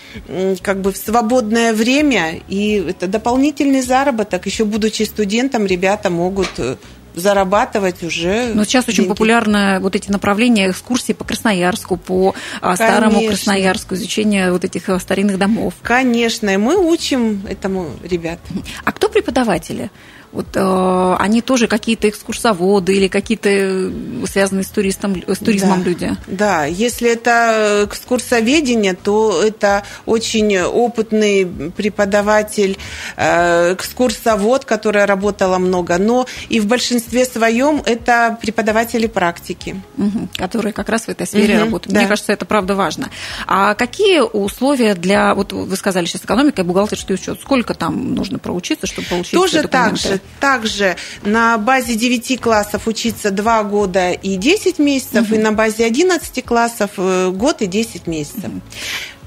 как 0.63 0.81
бы 0.81 0.93
в 0.93 0.97
свободное 0.97 1.73
время 1.73 2.41
и 2.49 2.85
это 2.89 3.07
дополнительный 3.07 3.83
заработок. 3.83 4.47
Еще 4.47 4.65
будучи 4.65 5.03
студентом, 5.03 5.67
ребята 5.67 6.11
могут 6.11 6.49
э, 6.59 6.77
зарабатывать 7.15 8.03
уже. 8.03 8.53
Но 8.55 8.65
сейчас 8.65 8.87
деньги. 8.87 9.01
очень 9.01 9.09
популярны 9.09 9.81
вот 9.81 9.97
эти 9.97 10.11
направления 10.11 10.71
экскурсии 10.71 11.13
по 11.13 11.25
Красноярску, 11.25 11.97
по 11.97 12.35
а, 12.61 12.77
Конечно. 12.77 12.87
старому 12.87 13.29
Красноярску, 13.29 13.95
изучение 13.95 14.53
вот 14.53 14.65
этих 14.65 14.89
э, 14.89 14.99
старинных 14.99 15.39
домов. 15.39 15.75
Конечно, 15.83 16.51
и 16.51 16.57
мы 16.57 16.77
учим 16.77 17.43
этому 17.49 17.91
ребят. 18.03 18.39
А 18.85 18.93
кто 18.93 19.09
преподаватели? 19.09 19.91
Вот 20.33 20.47
э, 20.55 21.17
они 21.19 21.43
тоже 21.43 21.69
какие-то 21.69 22.09
экскурсоводы 22.09 22.97
или 22.97 23.09
какие-то 23.09 23.51
э, 23.51 23.91
связанные 24.27 24.65
с, 24.65 24.69
туристом, 24.69 25.23
с 25.27 25.39
туризмом 25.39 25.83
да, 25.83 25.89
люди? 25.89 26.17
Да, 26.27 26.65
если 26.65 27.11
это 27.11 27.87
экскурсоведение, 27.87 28.95
то 28.95 29.43
это 29.43 29.85
очень 30.07 30.59
опытный 30.59 31.47
преподаватель, 31.77 32.79
э, 33.17 33.75
экскурсовод, 33.75 34.65
которая 34.65 35.07
работала 35.07 35.59
много, 35.59 35.99
но 35.99 36.27
и 36.49 36.61
в 36.61 36.67
большинстве 36.67 37.27
своем 37.27 37.83
это 37.85 38.39
преподаватели 38.41 39.07
практики. 39.07 39.83
Угу, 39.99 40.29
которые 40.37 40.73
как 40.73 40.89
раз 40.89 41.03
в 41.03 41.09
этой 41.11 41.27
сфере 41.27 41.57
угу, 41.57 41.65
работают. 41.65 41.93
Да. 41.93 42.01
Мне 42.01 42.09
кажется, 42.09 42.33
это 42.33 42.47
правда 42.47 42.75
важно. 42.75 43.11
А 43.47 43.75
какие 43.75 44.21
условия 44.21 44.95
для, 44.95 45.35
вот 45.35 45.53
вы 45.53 45.77
сказали 45.77 46.07
сейчас 46.07 46.25
экономика 46.25 46.63
и 46.63 46.65
бухгалтерский 46.65 47.17
учет, 47.17 47.39
сколько 47.41 47.75
там 47.75 48.15
нужно 48.15 48.39
проучиться, 48.39 48.87
чтобы 48.87 49.09
получить 49.09 49.33
Тоже 49.33 49.69
так 49.69 49.99
же, 49.99 50.22
также 50.41 50.97
на 51.23 51.57
базе 51.57 51.95
9 51.95 52.41
классов 52.41 52.87
учиться 52.87 53.31
2 53.31 53.63
года 53.65 54.11
и 54.11 54.37
10 54.37 54.79
месяцев, 54.79 55.27
угу. 55.27 55.37
и 55.37 55.39
на 55.39 55.53
базе 55.53 55.85
11 55.85 56.45
классов 56.45 56.91
э, 56.97 57.31
год 57.31 57.63
и 57.63 57.67
10 57.67 58.07
месяцев. 58.07 58.51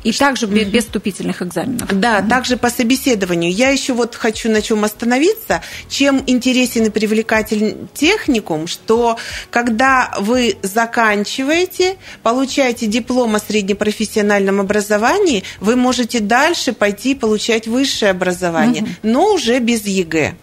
И 0.05 0.11
также 0.11 0.45
без, 0.45 0.67
без 0.67 0.83
вступительных 0.83 1.41
экзаменов. 1.41 1.89
Да, 1.99 2.19
угу. 2.19 2.29
также 2.29 2.57
по 2.57 2.69
собеседованию. 2.69 3.51
Я 3.51 3.69
еще 3.69 3.93
вот 3.93 4.15
хочу 4.15 4.51
на 4.51 4.61
чем 4.61 4.83
остановиться. 4.83 5.63
Чем 5.89 6.21
интересен 6.27 6.83
и 6.83 6.89
привлекателен 6.91 7.89
техникум, 7.93 8.67
что 8.67 9.17
когда 9.49 10.13
вы 10.19 10.57
заканчиваете, 10.61 11.97
получаете 12.21 12.85
диплом 12.85 13.35
о 13.35 13.39
среднепрофессиональном 13.39 14.61
образовании, 14.61 15.43
вы 15.59 15.75
можете 15.75 16.19
дальше 16.19 16.71
пойти 16.71 17.15
получать 17.15 17.67
высшее 17.67 18.11
образование, 18.11 18.83
угу. 18.83 18.91
но 19.01 19.33
уже 19.33 19.57
без 19.57 19.87
ЕГЭ. 19.87 20.35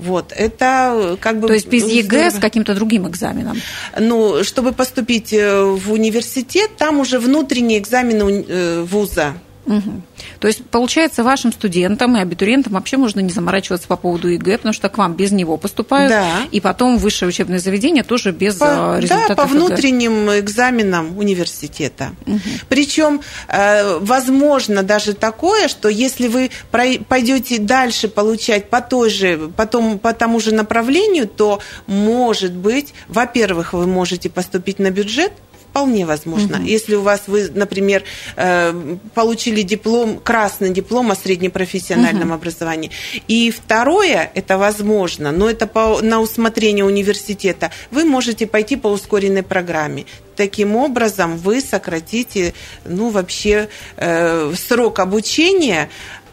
Вот, 0.00 0.32
это 0.36 0.92
э, 0.94 1.16
как 1.20 1.40
бы... 1.40 1.48
То 1.48 1.54
есть 1.54 1.68
без 1.68 1.86
ЕГЭ 1.86 2.30
с 2.30 2.38
каким-то 2.38 2.74
другим 2.74 3.08
экзаменом? 3.08 3.60
Ну, 3.98 4.44
чтобы 4.44 4.72
поступить 4.72 5.32
э, 5.32 5.62
в 5.62 5.92
университет, 5.92 6.70
там 6.76 7.00
уже 7.00 7.18
внутренние 7.18 7.78
экзамены 7.78 8.44
э, 8.46 8.82
вуза. 8.82 9.34
Угу. 9.68 10.02
То 10.40 10.48
есть, 10.48 10.64
получается, 10.64 11.22
вашим 11.22 11.52
студентам 11.52 12.16
и 12.16 12.20
абитуриентам 12.20 12.72
вообще 12.72 12.96
можно 12.96 13.20
не 13.20 13.30
заморачиваться 13.30 13.86
по 13.86 13.96
поводу 13.96 14.28
ЕГЭ, 14.28 14.58
потому 14.58 14.72
что 14.72 14.88
к 14.88 14.96
вам 14.96 15.14
без 15.14 15.30
него 15.30 15.56
поступают, 15.58 16.10
да. 16.10 16.42
и 16.50 16.60
потом 16.60 16.96
высшее 16.96 17.28
учебное 17.28 17.58
заведение 17.58 18.02
тоже 18.02 18.32
без 18.32 18.56
по, 18.56 18.94
а, 18.94 19.00
результатов 19.00 19.36
Да, 19.36 19.42
по 19.42 19.48
внутренним 19.48 20.30
ЕГЭ. 20.30 20.40
экзаменам 20.40 21.18
университета. 21.18 22.10
Угу. 22.26 22.40
Причем, 22.68 23.20
э, 23.48 23.98
возможно 23.98 24.82
даже 24.82 25.12
такое, 25.12 25.68
что 25.68 25.88
если 25.88 26.28
вы 26.28 26.50
пойдете 26.70 27.58
дальше 27.58 28.08
получать 28.08 28.70
по 28.70 28.80
той 28.80 29.10
же, 29.10 29.50
потом 29.54 29.98
по 29.98 30.14
тому 30.14 30.40
же 30.40 30.54
направлению, 30.54 31.28
то, 31.28 31.60
может 31.86 32.52
быть, 32.52 32.94
во-первых, 33.08 33.74
вы 33.74 33.86
можете 33.86 34.30
поступить 34.30 34.78
на 34.78 34.90
бюджет, 34.90 35.32
Вполне 35.70 36.06
возможно. 36.06 36.58
Угу. 36.58 36.66
Если 36.66 36.94
у 36.94 37.02
вас, 37.02 37.22
вы, 37.26 37.50
например, 37.54 38.02
э, 38.36 38.96
получили 39.14 39.62
диплом, 39.62 40.18
красный 40.18 40.70
диплом 40.70 41.10
о 41.10 41.14
среднепрофессиональном 41.14 42.28
угу. 42.28 42.34
образовании. 42.34 42.90
И 43.28 43.50
второе, 43.50 44.30
это 44.34 44.58
возможно, 44.58 45.30
но 45.30 45.48
это 45.48 45.66
по, 45.66 46.00
на 46.02 46.20
усмотрение 46.20 46.84
университета, 46.84 47.70
вы 47.90 48.04
можете 48.04 48.46
пойти 48.46 48.76
по 48.76 48.88
ускоренной 48.88 49.42
программе. 49.42 50.06
Таким 50.36 50.76
образом, 50.76 51.36
вы 51.36 51.60
сократите, 51.60 52.54
ну, 52.84 53.10
вообще 53.10 53.68
э, 53.96 54.52
срок 54.56 55.00
обучения 55.00 55.90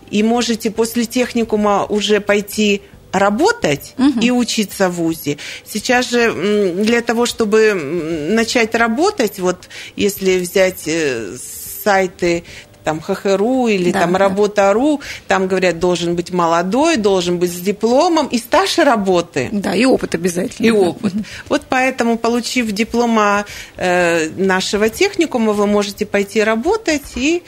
и 0.10 0.24
можете 0.24 0.72
после 0.72 1.06
техникума 1.06 1.86
уже 1.86 2.20
пойти 2.20 2.82
работать 3.20 3.94
угу. 3.98 4.20
и 4.20 4.32
учиться 4.32 4.90
в 4.90 4.96
ВУЗе. 4.96 5.38
Сейчас 5.66 6.10
же 6.10 6.74
для 6.84 7.02
того, 7.02 7.26
чтобы 7.26 7.74
начать 7.74 8.76
работать, 8.76 9.40
вот 9.40 9.70
если 9.96 10.40
взять 10.40 10.84
э, 10.88 11.36
сайты 11.84 12.44
там 12.86 13.02
ХХРУ 13.02 13.68
или 13.68 13.92
да, 13.92 14.02
там 14.02 14.14
да. 14.14 14.20
Работа.ру, 14.20 15.02
там 15.28 15.48
говорят, 15.48 15.80
должен 15.80 16.16
быть 16.16 16.32
молодой, 16.32 16.98
должен 16.98 17.40
быть 17.40 17.52
с 17.52 17.60
дипломом 17.60 18.28
и 18.28 18.38
стаж 18.38 18.78
работы. 18.78 19.50
Да, 19.52 19.76
и 19.76 19.86
опыт 19.86 20.16
обязательно. 20.16 20.68
И 20.68 20.72
опыт. 20.72 21.14
Вот 21.50 21.64
поэтому, 21.68 22.18
получив 22.18 22.72
диплома 22.72 23.46
э, 23.78 24.30
нашего 24.38 24.90
техникума, 24.90 25.54
вы 25.54 25.66
можете 25.66 26.06
пойти 26.06 26.44
работать 26.44 27.16
и 27.16 27.42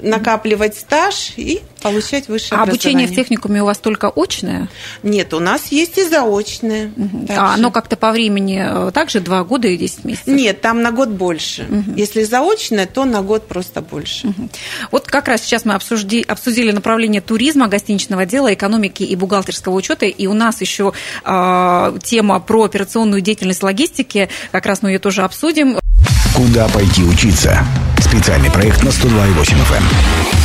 накапливать 0.00 0.76
стаж 0.76 1.32
и 1.36 1.60
получать 1.82 2.28
высшее 2.28 2.58
а 2.58 2.62
образование. 2.62 2.72
обучение 2.72 3.06
в 3.06 3.14
техникуме 3.14 3.62
у 3.62 3.66
вас 3.66 3.78
только 3.78 4.10
очное? 4.14 4.68
Нет, 5.02 5.34
у 5.34 5.40
нас 5.40 5.66
есть 5.72 5.98
и 5.98 6.04
заочное. 6.04 6.92
Угу. 6.96 7.26
А 7.30 7.54
оно 7.54 7.70
как-то 7.70 7.96
по 7.96 8.12
времени 8.12 8.62
э, 8.64 8.90
также 8.92 9.20
два 9.20 9.44
года 9.44 9.68
и 9.68 9.76
10 9.76 10.04
месяцев? 10.04 10.28
Нет, 10.28 10.60
там 10.60 10.82
на 10.82 10.92
год 10.92 11.08
больше. 11.08 11.66
Угу. 11.68 11.96
Если 11.96 12.22
заочное, 12.22 12.86
то 12.86 13.04
на 13.04 13.22
год 13.22 13.48
просто 13.48 13.82
больше. 13.82 14.28
Угу. 14.28 14.48
Вот 14.92 15.06
как 15.06 15.28
раз 15.28 15.42
сейчас 15.42 15.64
мы 15.64 15.74
обсужди, 15.74 16.24
обсудили 16.26 16.70
направление 16.70 17.20
туризма, 17.20 17.68
гостиничного 17.68 18.26
дела, 18.26 18.54
экономики 18.54 19.02
и 19.02 19.16
бухгалтерского 19.16 19.74
учета, 19.74 20.06
и 20.06 20.26
у 20.26 20.34
нас 20.34 20.60
еще 20.60 20.92
э, 21.24 21.98
тема 22.02 22.40
про 22.40 22.64
операционную 22.64 23.20
деятельность 23.20 23.62
логистики, 23.62 24.28
как 24.52 24.66
раз 24.66 24.82
мы 24.82 24.90
ее 24.90 24.98
тоже 24.98 25.22
обсудим. 25.22 25.78
Куда 26.34 26.68
пойти 26.68 27.02
учиться? 27.02 27.64
Специальный 28.12 28.50
проект 28.50 28.82
на 28.82 28.90
102,8 28.90 29.56
FM. 29.56 30.41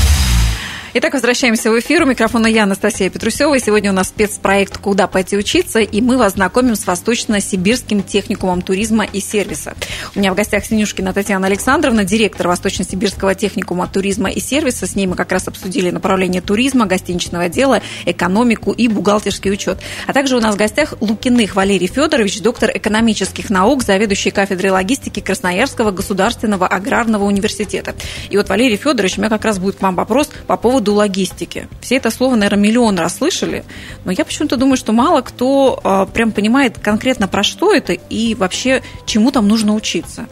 Итак, 0.99 1.13
возвращаемся 1.13 1.69
в 1.69 1.79
эфир. 1.79 2.01
У 2.01 2.05
микрофона 2.07 2.47
я, 2.47 2.63
Анастасия 2.63 3.11
Петрусева. 3.11 3.59
сегодня 3.59 3.91
у 3.91 3.93
нас 3.93 4.07
спецпроект 4.07 4.79
«Куда 4.79 5.05
пойти 5.05 5.37
учиться?» 5.37 5.79
и 5.79 6.01
мы 6.01 6.17
вас 6.17 6.33
знакомим 6.33 6.75
с 6.75 6.87
Восточно-Сибирским 6.87 8.01
техникумом 8.01 8.63
туризма 8.63 9.05
и 9.05 9.19
сервиса. 9.19 9.75
У 10.15 10.19
меня 10.19 10.33
в 10.33 10.35
гостях 10.35 10.65
Синюшкина 10.65 11.13
Татьяна 11.13 11.45
Александровна, 11.45 12.03
директор 12.03 12.47
Восточно-Сибирского 12.47 13.35
техникума 13.35 13.85
туризма 13.85 14.31
и 14.31 14.39
сервиса. 14.39 14.87
С 14.87 14.95
ней 14.95 15.05
мы 15.05 15.15
как 15.15 15.31
раз 15.31 15.47
обсудили 15.47 15.91
направление 15.91 16.41
туризма, 16.41 16.87
гостиничного 16.87 17.47
дела, 17.47 17.83
экономику 18.05 18.71
и 18.71 18.87
бухгалтерский 18.87 19.51
учет. 19.51 19.77
А 20.07 20.13
также 20.13 20.35
у 20.35 20.39
нас 20.39 20.55
в 20.55 20.57
гостях 20.57 20.95
Лукиных 20.99 21.55
Валерий 21.55 21.85
Федорович, 21.85 22.41
доктор 22.41 22.71
экономических 22.73 23.51
наук, 23.51 23.83
заведующий 23.83 24.31
кафедрой 24.31 24.71
логистики 24.71 25.19
Красноярского 25.19 25.91
государственного 25.91 26.65
аграрного 26.65 27.25
университета. 27.25 27.93
И 28.31 28.37
вот, 28.37 28.49
Валерий 28.49 28.77
Федорович, 28.77 29.19
у 29.19 29.21
меня 29.21 29.29
как 29.29 29.45
раз 29.45 29.59
будет 29.59 29.75
к 29.75 29.81
вам 29.83 29.93
вопрос 29.93 30.31
по 30.47 30.57
поводу 30.57 30.86
поводу 30.87 30.93
логистики. 30.93 31.67
Все 31.81 31.97
это 31.97 32.11
слово, 32.11 32.35
наверное, 32.35 32.63
миллион 32.63 32.97
раз 32.97 33.17
слышали, 33.17 33.63
но 34.05 34.11
я 34.11 34.23
почему-то 34.23 34.57
думаю, 34.57 34.77
что 34.77 34.93
мало 34.93 35.21
кто 35.21 35.79
а, 35.83 36.05
прям 36.05 36.31
понимает 36.31 36.77
конкретно 36.79 37.27
про 37.27 37.43
что 37.43 37.73
это 37.73 37.93
и 37.93 38.35
вообще 38.35 38.81
чему 39.05 39.31
там 39.31 39.47
нужно 39.47 39.75
учиться. 39.75 40.27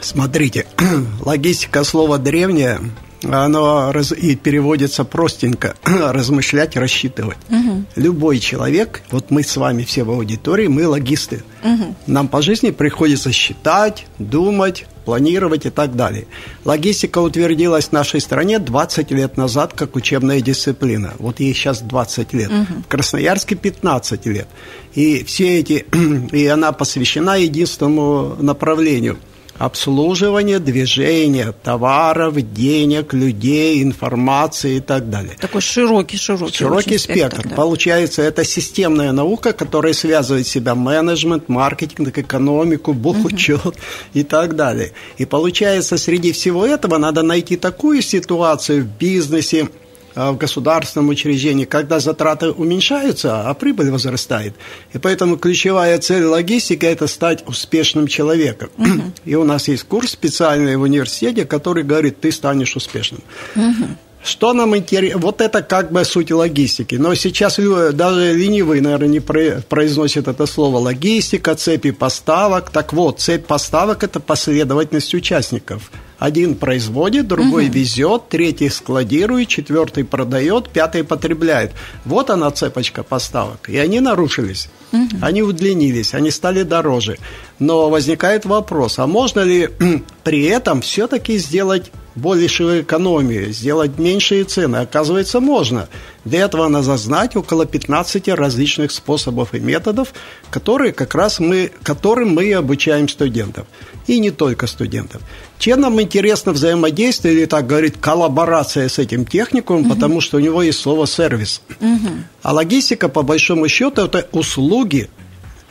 Смотрите, 0.00 0.66
логистика 1.24 1.84
слово 1.84 2.18
древнее, 2.18 2.80
оно 3.22 3.92
раз, 3.92 4.12
и 4.12 4.36
переводится 4.36 5.04
простенько 5.04 5.74
размышлять, 5.84 6.76
рассчитывать. 6.76 7.38
Угу. 7.50 7.84
Любой 7.96 8.38
человек, 8.38 9.02
вот 9.10 9.30
мы 9.30 9.42
с 9.42 9.56
вами 9.56 9.84
все 9.84 10.04
в 10.04 10.10
аудитории, 10.10 10.68
мы 10.68 10.86
логисты. 10.86 11.42
Угу. 11.62 11.94
Нам 12.06 12.28
по 12.28 12.42
жизни 12.42 12.70
приходится 12.70 13.32
считать, 13.32 14.06
думать, 14.18 14.86
планировать 15.04 15.66
и 15.66 15.70
так 15.70 15.94
далее. 15.96 16.26
Логистика 16.64 17.18
утвердилась 17.18 17.88
в 17.88 17.92
нашей 17.92 18.20
стране 18.20 18.58
20 18.58 19.10
лет 19.10 19.36
назад 19.36 19.72
как 19.74 19.96
учебная 19.96 20.40
дисциплина. 20.40 21.14
Вот 21.18 21.40
ей 21.40 21.54
сейчас 21.54 21.80
20 21.80 22.32
лет. 22.32 22.50
Угу. 22.50 22.82
В 22.84 22.88
Красноярске 22.88 23.54
15 23.54 24.26
лет. 24.26 24.48
И 24.94 25.24
все 25.24 25.58
эти, 25.60 25.84
и 26.32 26.46
она 26.46 26.72
посвящена 26.72 27.36
единственному 27.36 28.36
направлению– 28.40 29.18
обслуживание 29.58 30.58
движения 30.58 31.52
товаров, 31.52 32.34
денег, 32.52 33.12
людей, 33.14 33.82
информации 33.82 34.76
и 34.76 34.80
так 34.80 35.10
далее. 35.10 35.36
Такой 35.40 35.60
широкий, 35.60 36.16
широкий. 36.16 36.56
Широкий 36.56 36.98
спектр. 36.98 37.36
спектр 37.38 37.48
да. 37.48 37.54
Получается, 37.56 38.22
это 38.22 38.44
системная 38.44 39.12
наука, 39.12 39.52
которая 39.52 39.92
связывает 39.92 40.46
в 40.46 40.50
себя 40.50 40.74
менеджмент, 40.74 41.48
маркетинг, 41.48 42.16
экономику, 42.18 42.92
бухучет 42.92 43.66
угу. 43.66 43.74
и 44.12 44.22
так 44.22 44.56
далее. 44.56 44.92
И 45.18 45.24
получается, 45.24 45.96
среди 45.98 46.32
всего 46.32 46.66
этого 46.66 46.98
надо 46.98 47.22
найти 47.22 47.56
такую 47.56 48.02
ситуацию 48.02 48.82
в 48.82 48.86
бизнесе, 48.98 49.68
в 50.14 50.36
государственном 50.36 51.08
учреждении, 51.08 51.64
когда 51.64 52.00
затраты 52.00 52.50
уменьшаются, 52.50 53.48
а 53.48 53.54
прибыль 53.54 53.90
возрастает. 53.90 54.54
И 54.92 54.98
поэтому 54.98 55.36
ключевая 55.36 55.98
цель 55.98 56.24
логистики– 56.24 56.84
это 56.86 57.06
стать 57.06 57.46
успешным 57.46 58.06
человеком. 58.06 58.70
Угу. 58.78 59.12
И 59.24 59.34
у 59.34 59.44
нас 59.44 59.68
есть 59.68 59.84
курс 59.84 60.10
специальный 60.12 60.76
в 60.76 60.82
университете, 60.82 61.44
который 61.44 61.82
говорит, 61.82 62.20
ты 62.20 62.30
станешь 62.32 62.76
успешным. 62.76 63.22
Угу. 63.56 63.86
Что 64.22 64.52
нам 64.54 64.74
интересно? 64.76 65.20
Вот 65.20 65.40
это 65.40 65.62
как 65.62 65.92
бы 65.92 66.04
суть 66.04 66.30
логистики. 66.30 66.94
Но 66.94 67.14
сейчас 67.14 67.58
даже 67.92 68.32
ленивый, 68.32 68.80
наверное, 68.80 69.08
не 69.08 69.20
произносит 69.20 70.28
это 70.28 70.46
слово 70.46 70.78
логистика, 70.78 71.54
цепи 71.54 71.90
поставок. 71.90 72.70
Так 72.70 72.92
вот, 72.92 73.20
цепь 73.20 73.46
поставок– 73.46 74.02
это 74.04 74.20
последовательность 74.20 75.14
участников– 75.14 75.90
один 76.18 76.54
производит, 76.54 77.26
другой 77.26 77.66
угу. 77.66 77.74
везет, 77.74 78.28
третий 78.28 78.68
складирует, 78.68 79.48
четвертый 79.48 80.04
продает, 80.04 80.68
пятый 80.68 81.04
потребляет. 81.04 81.72
Вот 82.04 82.30
она 82.30 82.50
цепочка 82.50 83.02
поставок. 83.02 83.68
И 83.68 83.76
они 83.76 84.00
нарушились. 84.00 84.68
Угу. 84.92 85.18
Они 85.20 85.42
удлинились, 85.42 86.14
они 86.14 86.30
стали 86.30 86.62
дороже. 86.62 87.18
Но 87.58 87.90
возникает 87.90 88.44
вопрос, 88.44 88.98
а 88.98 89.06
можно 89.06 89.40
ли 89.40 89.68
при 90.24 90.44
этом 90.44 90.80
все-таки 90.80 91.36
сделать 91.38 91.90
большую 92.14 92.82
экономию, 92.82 93.52
сделать 93.52 93.98
меньшие 93.98 94.44
цены? 94.44 94.76
Оказывается, 94.76 95.40
можно. 95.40 95.88
Для 96.24 96.44
этого 96.44 96.68
надо 96.68 96.96
знать 96.96 97.36
около 97.36 97.66
15 97.66 98.28
различных 98.28 98.92
способов 98.92 99.54
и 99.54 99.60
методов, 99.60 100.14
которые 100.50 100.92
как 100.92 101.14
раз 101.14 101.40
мы, 101.40 101.70
которым 101.82 102.34
мы 102.34 102.52
обучаем 102.54 103.08
студентов. 103.08 103.66
И 104.06 104.18
не 104.18 104.30
только 104.30 104.66
студентов. 104.66 105.22
Чем 105.58 105.80
нам 105.80 106.00
интересно 106.00 106.52
взаимодействие, 106.52 107.34
или 107.34 107.44
так 107.46 107.66
говорить, 107.66 108.00
коллаборация 108.00 108.88
с 108.88 108.98
этим 108.98 109.24
техникумом, 109.26 109.82
угу. 109.82 109.94
потому 109.94 110.20
что 110.20 110.36
у 110.36 110.40
него 110.40 110.62
есть 110.62 110.80
слово 110.80 111.06
«сервис». 111.06 111.62
Угу. 111.80 112.10
А 112.42 112.52
логистика, 112.52 113.08
по 113.08 113.22
большому 113.22 113.68
счету, 113.68 114.02
это 114.02 114.28
услуги 114.32 115.08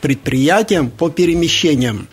предприятиям 0.00 0.90
по 0.90 1.08
перемещениям 1.08 2.08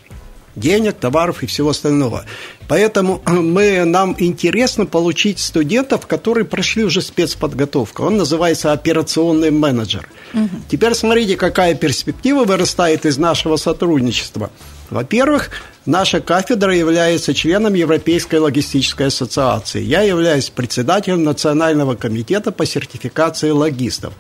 денег, 0.56 0.96
товаров 0.96 1.44
и 1.44 1.46
всего 1.46 1.70
остального. 1.70 2.26
Поэтому 2.72 3.22
мы, 3.26 3.84
нам 3.84 4.16
интересно 4.18 4.86
получить 4.86 5.40
студентов, 5.40 6.08
которые 6.08 6.46
прошли 6.46 6.86
уже 6.86 7.02
спецподготовку. 7.02 8.04
Он 8.06 8.16
называется 8.16 8.72
операционный 8.72 9.52
менеджер. 9.52 10.08
Угу. 10.34 10.50
Теперь 10.70 10.94
смотрите, 10.94 11.36
какая 11.36 11.76
перспектива 11.76 12.46
вырастает 12.46 13.06
из 13.06 13.18
нашего 13.18 13.58
сотрудничества. 13.58 14.52
Во-первых, 14.90 15.50
наша 15.86 16.22
кафедра 16.22 16.74
является 16.74 17.34
членом 17.34 17.74
Европейской 17.74 18.38
логистической 18.38 19.08
ассоциации. 19.08 19.82
Я 19.84 20.04
являюсь 20.04 20.50
председателем 20.50 21.26
Национального 21.26 21.96
комитета 21.96 22.54
по 22.54 22.66
сертификации 22.66 23.50
логистов 23.50 24.14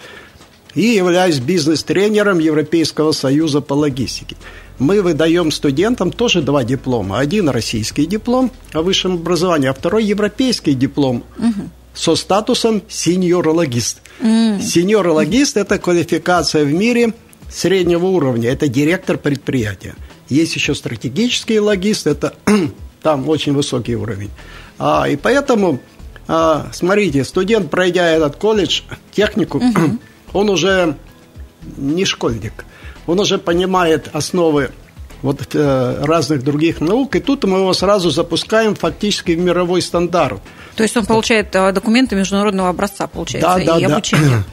и 0.75 0.81
являюсь 0.81 1.39
бизнес-тренером 1.39 2.39
Европейского 2.39 3.13
союза 3.13 3.61
по 3.61 3.75
логистике 3.75 4.35
мы 4.81 5.03
выдаем 5.03 5.51
студентам 5.51 6.11
тоже 6.11 6.41
два 6.41 6.63
диплома. 6.63 7.19
Один 7.19 7.49
российский 7.49 8.07
диплом 8.07 8.51
о 8.73 8.81
высшем 8.81 9.13
образовании, 9.13 9.69
а 9.69 9.73
второй 9.73 10.03
европейский 10.05 10.73
диплом 10.73 11.23
угу. 11.37 11.69
со 11.93 12.15
статусом 12.15 12.81
сеньор-логист. 12.89 14.01
Mm. 14.21 14.59
Сеньор-логист– 14.59 15.55
это 15.57 15.77
квалификация 15.77 16.65
в 16.65 16.73
мире 16.73 17.13
среднего 17.47 18.07
уровня, 18.07 18.49
это 18.49 18.67
директор 18.67 19.19
предприятия. 19.19 19.93
Есть 20.29 20.55
еще 20.55 20.73
стратегический 20.73 21.59
логист, 21.59 22.07
это 22.07 22.33
там 23.03 23.29
очень 23.29 23.53
высокий 23.53 23.95
уровень. 23.95 24.31
А, 24.79 25.07
и 25.07 25.15
поэтому, 25.15 25.79
а, 26.27 26.69
смотрите, 26.73 27.23
студент, 27.23 27.69
пройдя 27.69 28.09
этот 28.09 28.35
колледж, 28.35 28.81
технику, 29.11 29.59
угу. 29.59 29.99
он 30.33 30.49
уже 30.49 30.97
не 31.77 32.05
школьник 32.05 32.65
он 33.11 33.19
уже 33.19 33.37
понимает 33.37 34.09
основы 34.13 34.71
вот 35.21 35.53
э, 35.53 36.03
разных 36.03 36.43
других 36.43 36.81
наук, 36.81 37.15
и 37.15 37.19
тут 37.19 37.43
мы 37.43 37.59
его 37.59 37.73
сразу 37.73 38.09
запускаем 38.09 38.73
фактически 38.73 39.33
в 39.33 39.39
мировой 39.39 39.81
стандарт. 39.81 40.41
То 40.75 40.83
есть 40.83 40.97
он 40.97 41.05
получает 41.05 41.55
э, 41.55 41.71
документы 41.73 42.15
международного 42.15 42.69
образца, 42.69 43.07
получается, 43.07 43.49
да, 43.57 43.73
да, 43.73 43.79
и 43.79 43.85
да. 43.85 43.93
обучение. 43.93 44.43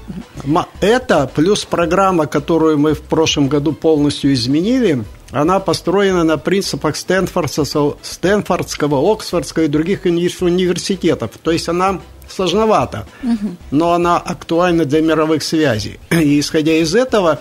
Это 0.81 1.31
плюс 1.33 1.64
программа, 1.64 2.27
которую 2.27 2.79
мы 2.79 2.94
в 2.94 3.03
прошлом 3.03 3.49
году 3.49 3.73
полностью 3.73 4.35
изменили, 4.35 5.05
она 5.31 5.61
построена 5.61 6.25
на 6.25 6.37
принципах 6.37 6.97
Стэнфордского, 6.97 7.97
Стэнфордского 8.03 9.12
Оксфордского 9.12 9.64
и 9.64 9.68
других 9.68 10.05
университетов. 10.05 11.31
То 11.42 11.51
есть 11.51 11.68
она 11.68 12.01
сложновата, 12.29 13.07
угу. 13.23 13.57
но 13.71 13.92
она 13.92 14.18
актуальна 14.18 14.85
для 14.85 15.01
мировых 15.01 15.42
связей. 15.42 15.99
И 16.11 16.40
исходя 16.40 16.73
из 16.73 16.94
этого, 16.94 17.40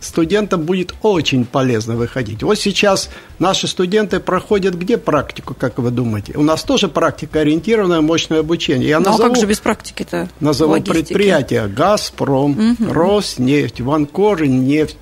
студентам 0.00 0.62
будет 0.62 0.94
очень 1.02 1.44
полезно 1.44 1.96
выходить. 1.96 2.42
Вот 2.42 2.58
сейчас 2.58 3.10
наши 3.38 3.66
студенты 3.66 4.20
проходят 4.20 4.74
где 4.74 4.98
практику, 4.98 5.54
как 5.54 5.78
вы 5.78 5.90
думаете? 5.90 6.34
У 6.36 6.42
нас 6.42 6.62
тоже 6.64 6.88
практика 6.88 7.40
ориентированное 7.40 8.00
мощное 8.00 8.40
обучение. 8.40 8.88
Я 8.88 9.00
ну, 9.00 9.06
назову, 9.06 9.24
а 9.24 9.28
как 9.28 9.40
же 9.40 9.46
без 9.46 9.60
практики-то? 9.60 10.28
Назову 10.40 10.72
логистики? 10.72 10.92
предприятия 10.92 11.66
«Газпром», 11.66 12.76
угу. 12.80 12.92
«Роснефть», 12.92 13.80
«Ванкор», 13.80 14.44
«Нефть» 14.44 14.96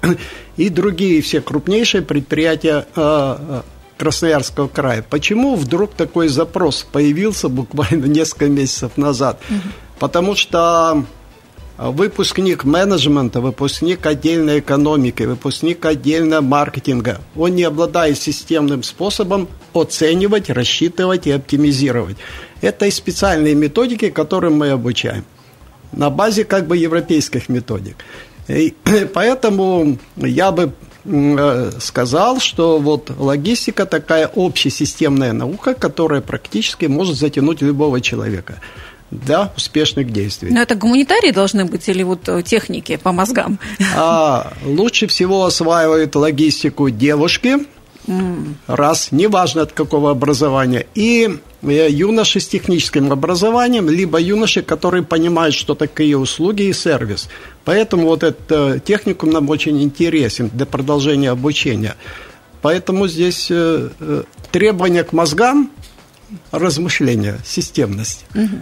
и 0.57 0.69
другие 0.69 1.23
все 1.23 1.41
крупнейшие 1.41 2.03
предприятия 2.03 2.87
э, 2.95 3.37
э, 3.39 3.63
Красноярского 3.97 4.69
края. 4.69 5.05
Почему 5.09 5.55
вдруг 5.57 5.95
такой 5.95 6.29
запрос 6.29 6.87
появился 6.91 7.49
буквально 7.49 8.07
несколько 8.07 8.47
месяцев 8.47 8.97
назад? 8.97 9.41
Угу. 9.49 9.59
Потому 9.99 10.37
что 10.37 11.05
выпускник 11.79 12.65
менеджмента, 12.65 13.41
выпускник 13.41 14.05
отдельной 14.05 14.59
экономики, 14.59 15.23
выпускник 15.23 15.85
отдельно 15.85 16.41
маркетинга, 16.41 17.21
он 17.37 17.55
не 17.55 17.63
обладает 17.63 18.19
системным 18.19 18.83
способом 18.83 19.49
оценивать, 19.73 20.51
рассчитывать 20.51 21.27
и 21.27 21.31
оптимизировать. 21.31 22.17
Это 22.61 22.87
и 22.87 22.91
специальные 22.91 23.55
методики, 23.55 24.11
которым 24.11 24.55
мы 24.55 24.71
обучаем 24.71 25.25
на 25.93 26.11
базе 26.11 26.45
как 26.45 26.67
бы 26.67 26.77
европейских 26.77 27.49
методик. 27.49 27.97
И 28.49 28.75
поэтому 29.15 29.99
я 30.17 30.51
бы 30.51 30.73
э, 31.05 31.71
сказал, 31.81 32.41
что 32.41 32.79
вот 32.79 33.11
логистика 33.17 33.87
такая 33.87 34.31
общесистемная 34.35 35.33
наука, 35.33 35.75
которая 35.75 36.21
практически 36.23 36.87
может 36.87 37.17
затянуть 37.17 37.63
любого 37.63 38.01
человека 38.01 38.61
для 39.11 39.53
успешных 39.57 40.13
действий. 40.13 40.51
Но 40.51 40.61
это 40.61 40.75
гуманитарии 40.75 41.31
должны 41.31 41.65
быть 41.65 41.89
или 41.89 42.03
вот 42.03 42.29
э, 42.29 42.43
техники 42.43 42.97
по 42.97 43.13
мозгам? 43.13 43.59
А, 43.97 44.53
лучше 44.65 45.07
всего 45.07 45.45
осваивают 45.47 46.15
логистику 46.15 46.91
девушки, 46.91 47.59
mm. 48.07 48.55
раз, 48.67 49.09
неважно 49.11 49.63
от 49.63 49.73
какого 49.73 50.11
образования, 50.11 50.87
и 50.95 51.39
э, 51.63 51.89
юноши 51.91 52.41
с 52.41 52.49
техническим 52.49 53.11
образованием, 53.11 53.89
либо 53.89 54.21
юноши, 54.21 54.63
которые 54.63 55.03
понимают, 55.03 55.55
что 55.55 55.75
такие 55.75 56.19
услуги 56.19 56.65
и 56.65 56.73
сервис. 56.73 57.29
Поэтому 57.65 58.09
вот 58.09 58.23
этот 58.23 58.51
э, 58.51 58.81
техникум 58.85 59.31
нам 59.31 59.49
очень 59.49 59.83
интересен 59.83 60.51
для 60.53 60.67
продолжения 60.67 61.31
обучения. 61.31 61.97
Поэтому 62.61 63.07
здесь 63.07 63.53
требования 64.51 65.05
к 65.05 65.13
мозгам 65.13 65.71
размышления, 66.51 67.39
системность. 67.45 68.25
Угу. 68.35 68.57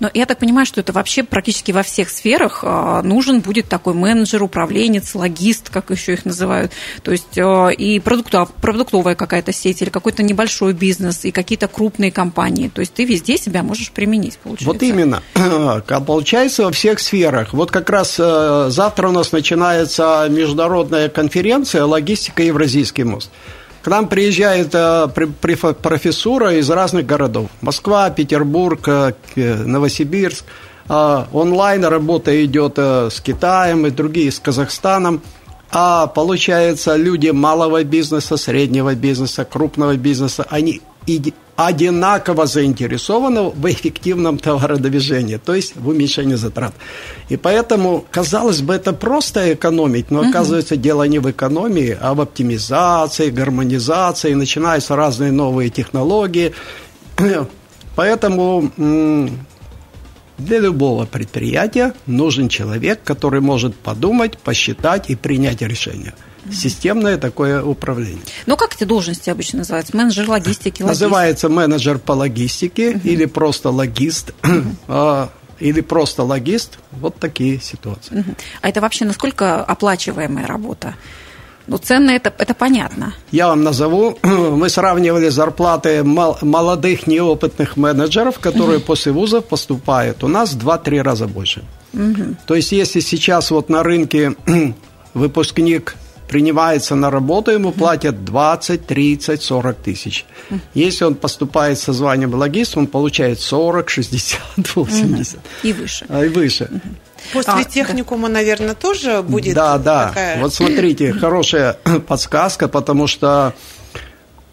Но 0.00 0.10
я 0.14 0.26
так 0.26 0.38
понимаю, 0.38 0.66
что 0.66 0.80
это 0.80 0.92
вообще 0.92 1.22
практически 1.22 1.72
во 1.72 1.82
всех 1.82 2.10
сферах 2.10 2.60
а, 2.62 3.02
нужен 3.02 3.40
будет 3.40 3.68
такой 3.68 3.94
менеджер, 3.94 4.42
управленец, 4.42 5.14
логист, 5.14 5.70
как 5.70 5.90
еще 5.90 6.14
их 6.14 6.24
называют. 6.24 6.72
То 7.02 7.12
есть 7.12 7.38
а, 7.38 7.68
и 7.68 8.00
продуктов, 8.00 8.52
продуктовая 8.54 9.14
какая-то 9.14 9.52
сеть 9.52 9.82
или 9.82 9.90
какой-то 9.90 10.22
небольшой 10.22 10.72
бизнес, 10.72 11.24
и 11.24 11.30
какие-то 11.30 11.68
крупные 11.68 12.10
компании. 12.10 12.68
То 12.68 12.80
есть 12.80 12.94
ты 12.94 13.04
везде 13.04 13.38
себя 13.38 13.62
можешь 13.62 13.90
применить, 13.92 14.38
получается. 14.38 14.66
Вот 14.66 14.82
именно. 14.82 15.22
Получается 16.06 16.64
во 16.64 16.72
всех 16.72 16.98
сферах. 17.00 17.52
Вот 17.52 17.70
как 17.70 17.88
раз 17.90 18.16
э, 18.18 18.66
завтра 18.70 19.08
у 19.08 19.12
нас 19.12 19.32
начинается 19.32 20.26
международная 20.30 21.08
конференция 21.08 21.84
«Логистика 21.84 22.42
Евразийский 22.42 23.04
мост». 23.04 23.30
К 23.82 23.88
нам 23.88 24.08
приезжает 24.08 24.74
э, 24.74 25.08
профессура 25.82 26.54
из 26.54 26.70
разных 26.70 27.04
городов. 27.04 27.50
Москва, 27.60 28.10
Петербург, 28.10 28.86
э, 28.86 29.12
Новосибирск. 29.34 30.44
А 30.88 31.26
онлайн 31.32 31.84
работа 31.84 32.44
идет 32.44 32.74
э, 32.76 33.08
с 33.10 33.20
Китаем 33.20 33.86
и 33.86 33.90
другие, 33.90 34.30
с 34.30 34.38
Казахстаном. 34.38 35.20
А 35.72 36.06
получается, 36.06 36.94
люди 36.94 37.30
малого 37.30 37.82
бизнеса, 37.82 38.36
среднего 38.36 38.94
бизнеса, 38.94 39.44
крупного 39.44 39.96
бизнеса, 39.96 40.46
они 40.48 40.80
одинаково 41.56 42.46
заинтересованы 42.46 43.50
в 43.50 43.70
эффективном 43.70 44.38
товародвижении, 44.38 45.36
то 45.36 45.54
есть 45.54 45.76
в 45.76 45.88
уменьшении 45.88 46.34
затрат. 46.34 46.72
И 47.28 47.36
поэтому, 47.36 48.04
казалось 48.10 48.62
бы, 48.62 48.74
это 48.74 48.92
просто 48.92 49.52
экономить, 49.54 50.10
но 50.10 50.20
оказывается 50.20 50.76
дело 50.76 51.04
не 51.04 51.18
в 51.18 51.30
экономии, 51.30 51.96
а 52.00 52.14
в 52.14 52.20
оптимизации, 52.20 53.30
гармонизации, 53.30 54.34
начинаются 54.34 54.96
разные 54.96 55.32
новые 55.32 55.70
технологии. 55.70 56.54
Поэтому 57.96 58.70
для 60.38 60.58
любого 60.58 61.06
предприятия 61.06 61.94
нужен 62.06 62.48
человек, 62.48 63.00
который 63.04 63.40
может 63.40 63.74
подумать, 63.76 64.38
посчитать 64.38 65.10
и 65.10 65.16
принять 65.16 65.62
решение– 65.62 66.14
системное 66.50 67.18
такое 67.18 67.62
управление. 67.62 68.22
Ну, 68.46 68.56
как 68.56 68.74
эти 68.74 68.84
должности 68.84 69.30
обычно 69.30 69.58
называются? 69.58 69.96
Менеджер 69.96 70.28
логистики? 70.28 70.82
Логист? 70.82 71.00
Называется 71.00 71.48
менеджер 71.48 71.98
по 71.98 72.12
логистике 72.12 72.90
угу. 72.90 73.00
или 73.04 73.26
просто 73.26 73.70
логист. 73.70 74.32
Угу. 74.42 75.28
Или 75.60 75.80
просто 75.80 76.24
логист. 76.24 76.80
Вот 76.90 77.20
такие 77.20 77.60
ситуации. 77.60 78.24
А 78.62 78.68
это 78.68 78.80
вообще 78.80 79.04
насколько 79.04 79.62
оплачиваемая 79.62 80.44
работа? 80.44 80.96
Ну, 81.66 81.78
ценные 81.78 82.16
это, 82.16 82.32
это 82.38 82.54
понятно. 82.54 83.14
Я 83.30 83.48
вам 83.48 83.62
назову. 83.62 84.18
Мы 84.22 84.68
сравнивали 84.68 85.28
зарплаты 85.28 86.02
молодых 86.04 87.06
неопытных 87.06 87.76
менеджеров, 87.76 88.38
которые 88.38 88.78
угу. 88.78 88.86
после 88.86 89.12
вузов 89.12 89.44
поступают. 89.44 90.24
У 90.24 90.28
нас 90.28 90.56
2-3 90.56 91.02
раза 91.02 91.26
больше. 91.26 91.62
Угу. 91.94 92.36
То 92.46 92.54
есть, 92.54 92.72
если 92.72 93.00
сейчас 93.00 93.50
вот 93.50 93.68
на 93.68 93.82
рынке 93.82 94.34
выпускник 95.14 95.96
принимается 96.28 96.94
на 96.94 97.10
работу, 97.10 97.50
ему 97.50 97.72
платят 97.72 98.24
20, 98.24 98.86
30, 98.86 99.42
40 99.42 99.76
тысяч. 99.76 100.24
Если 100.72 101.04
он 101.04 101.14
поступает 101.14 101.78
со 101.78 101.92
званием 101.92 102.34
логист, 102.34 102.76
он 102.76 102.86
получает 102.86 103.38
40, 103.38 103.90
60, 103.90 104.40
80. 104.74 105.38
И 105.62 105.72
выше. 105.74 106.06
А, 106.08 106.24
и 106.24 106.28
выше. 106.28 106.70
После 107.32 107.52
а, 107.52 107.64
техникума, 107.64 108.28
да. 108.28 108.34
наверное, 108.34 108.74
тоже 108.74 109.22
будет 109.22 109.54
Да, 109.54 109.78
да. 109.78 110.08
Такая... 110.08 110.40
Вот 110.40 110.54
смотрите, 110.54 111.12
хорошая 111.20 111.74
подсказка, 112.06 112.68
потому 112.68 113.06
что 113.06 113.54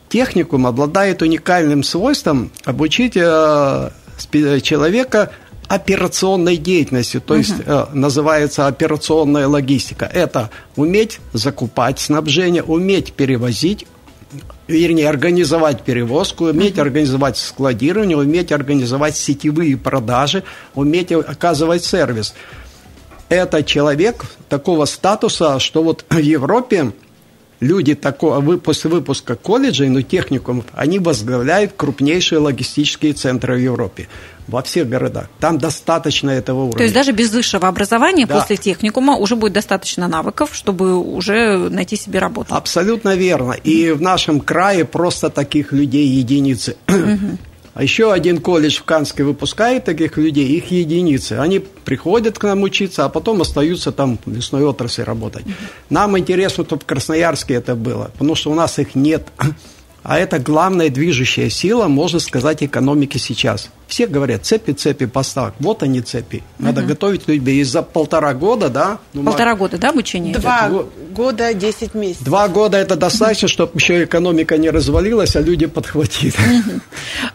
техникум 0.10 0.67
обладает 0.67 1.21
уникальным 1.21 1.84
свойством 1.84 2.51
обучить 2.65 3.15
э, 3.15 3.89
человека 4.62 5.32
операционной 5.69 6.58
деятельностью, 6.58 7.21
то 7.21 7.36
угу. 7.36 7.41
есть 7.41 7.53
э, 7.63 7.86
называется 7.93 8.65
операционная 8.65 9.47
логистика. 9.47 10.05
Это 10.05 10.49
уметь 10.75 11.19
закупать 11.32 11.99
снабжение, 11.99 12.63
уметь 12.63 13.13
перевозить, 13.13 13.86
вернее, 14.67 15.08
организовать 15.08 15.84
перевозку, 15.84 16.45
уметь 16.45 16.75
uh 16.75 16.82
организовать 16.82 17.38
складирование, 17.38 18.17
уметь 18.17 18.51
организовать 18.51 19.15
сетевые 19.15 19.77
продажи, 19.77 20.43
уметь 20.73 21.12
оказывать 21.12 21.84
сервис. 21.84 22.34
Это 23.30 23.63
человек 23.63 24.26
такого 24.50 24.86
статуса, 24.86 25.60
что 25.60 25.84
вот 25.84 26.06
в 26.10 26.18
Европе 26.18 26.94
люди 27.60 27.96
такого, 27.96 28.58
после 28.58 28.89
выпуска 28.89 29.36
колледжей, 29.36 29.89
ну, 29.89 30.02
техникумов, 30.02 30.65
они 30.74 31.00
возглавляют 31.00 31.74
крупнейшие 31.76 32.39
логистические 32.39 33.13
центры 33.13 33.56
в 33.56 33.60
Европе 33.60 34.08
во 34.48 34.63
всех 34.63 34.89
городах. 34.89 35.28
Там 35.39 35.58
достаточно 35.60 36.32
этого 36.32 36.62
уровня. 36.62 36.78
То 36.78 36.84
есть 36.84 36.96
даже 36.96 37.12
без 37.12 37.32
высшего 37.32 37.68
образования 37.68 38.26
да. 38.26 38.39
после 38.39 38.58
техникума 38.58 39.15
уже 39.15 39.36
будет 39.36 39.54
достаточно 39.54 40.08
навыков, 40.08 40.52
чтобы 40.54 40.98
уже 40.98 41.70
найти 41.70 41.96
себе 41.96 42.20
работу. 42.20 42.56
Абсолютно 42.56 43.15
верно. 43.15 43.52
И 43.52 43.92
в 43.92 44.02
нашем 44.02 44.39
крае 44.39 44.86
просто 44.86 45.30
таких 45.30 45.72
людей 45.72 46.08
единицы. 46.08 46.78
А 46.88 46.94
еще 47.84 48.12
один 48.12 48.39
колледж 48.39 48.80
в 48.80 48.84
Канске 48.84 49.24
выпускает 49.24 49.86
таких 49.86 50.18
людей, 50.18 50.48
их 50.48 50.72
единицы. 50.72 51.34
Они 51.34 51.60
приходят 51.60 52.38
к 52.38 52.44
нам 52.44 52.63
учиться, 52.63 53.06
а 53.06 53.10
потом 53.10 53.42
остаются 53.42 53.92
там 53.92 54.20
в 54.26 54.34
лесной 54.34 54.63
отрасли 54.63 55.04
работать. 55.04 55.46
Нам 55.89 56.18
интересно, 56.18 56.65
чтобы 56.65 56.82
в 56.82 56.86
Красноярске 56.86 57.56
это 57.56 57.76
было, 57.76 58.12
потому 58.13 58.36
что 58.36 58.52
у 58.52 58.56
нас 58.56 58.80
их 58.80 58.96
нет. 58.96 59.28
А 60.02 60.18
это 60.18 60.39
главная 60.39 60.89
движущая 60.89 61.50
сила, 61.50 61.88
можно 61.88 62.20
сказать, 62.20 62.63
экономики 62.63 63.18
сейчас. 63.18 63.70
Все 63.88 64.08
говорят, 64.08 64.46
цепи, 64.46 64.72
цепи 64.72 65.06
поставок. 65.06 65.56
Вот 65.60 65.84
они 65.84 66.02
цепи. 66.02 66.42
Надо 66.58 66.82
угу. 66.82 66.89
готовить 66.89 67.28
людей. 67.28 67.60
И 67.60 67.63
за 67.63 67.84
полтора 67.84 68.34
года, 68.34 68.70
да? 68.70 69.00
Ну, 69.13 69.24
полтора 69.24 69.56
года, 69.56 69.78
да, 69.78 69.89
обучение? 69.89 70.34
Два 70.34 70.72
года, 71.19 71.53
десять 71.53 71.95
месяцев. 71.95 72.23
Два 72.23 72.47
года 72.47 72.77
это 72.77 72.95
достаточно, 72.95 73.49
чтобы 73.49 73.73
еще 73.75 74.05
экономика 74.05 74.58
не 74.58 74.69
развалилась, 74.69 75.36
а 75.36 75.41
люди 75.41 75.65
подхватили. 75.65 76.34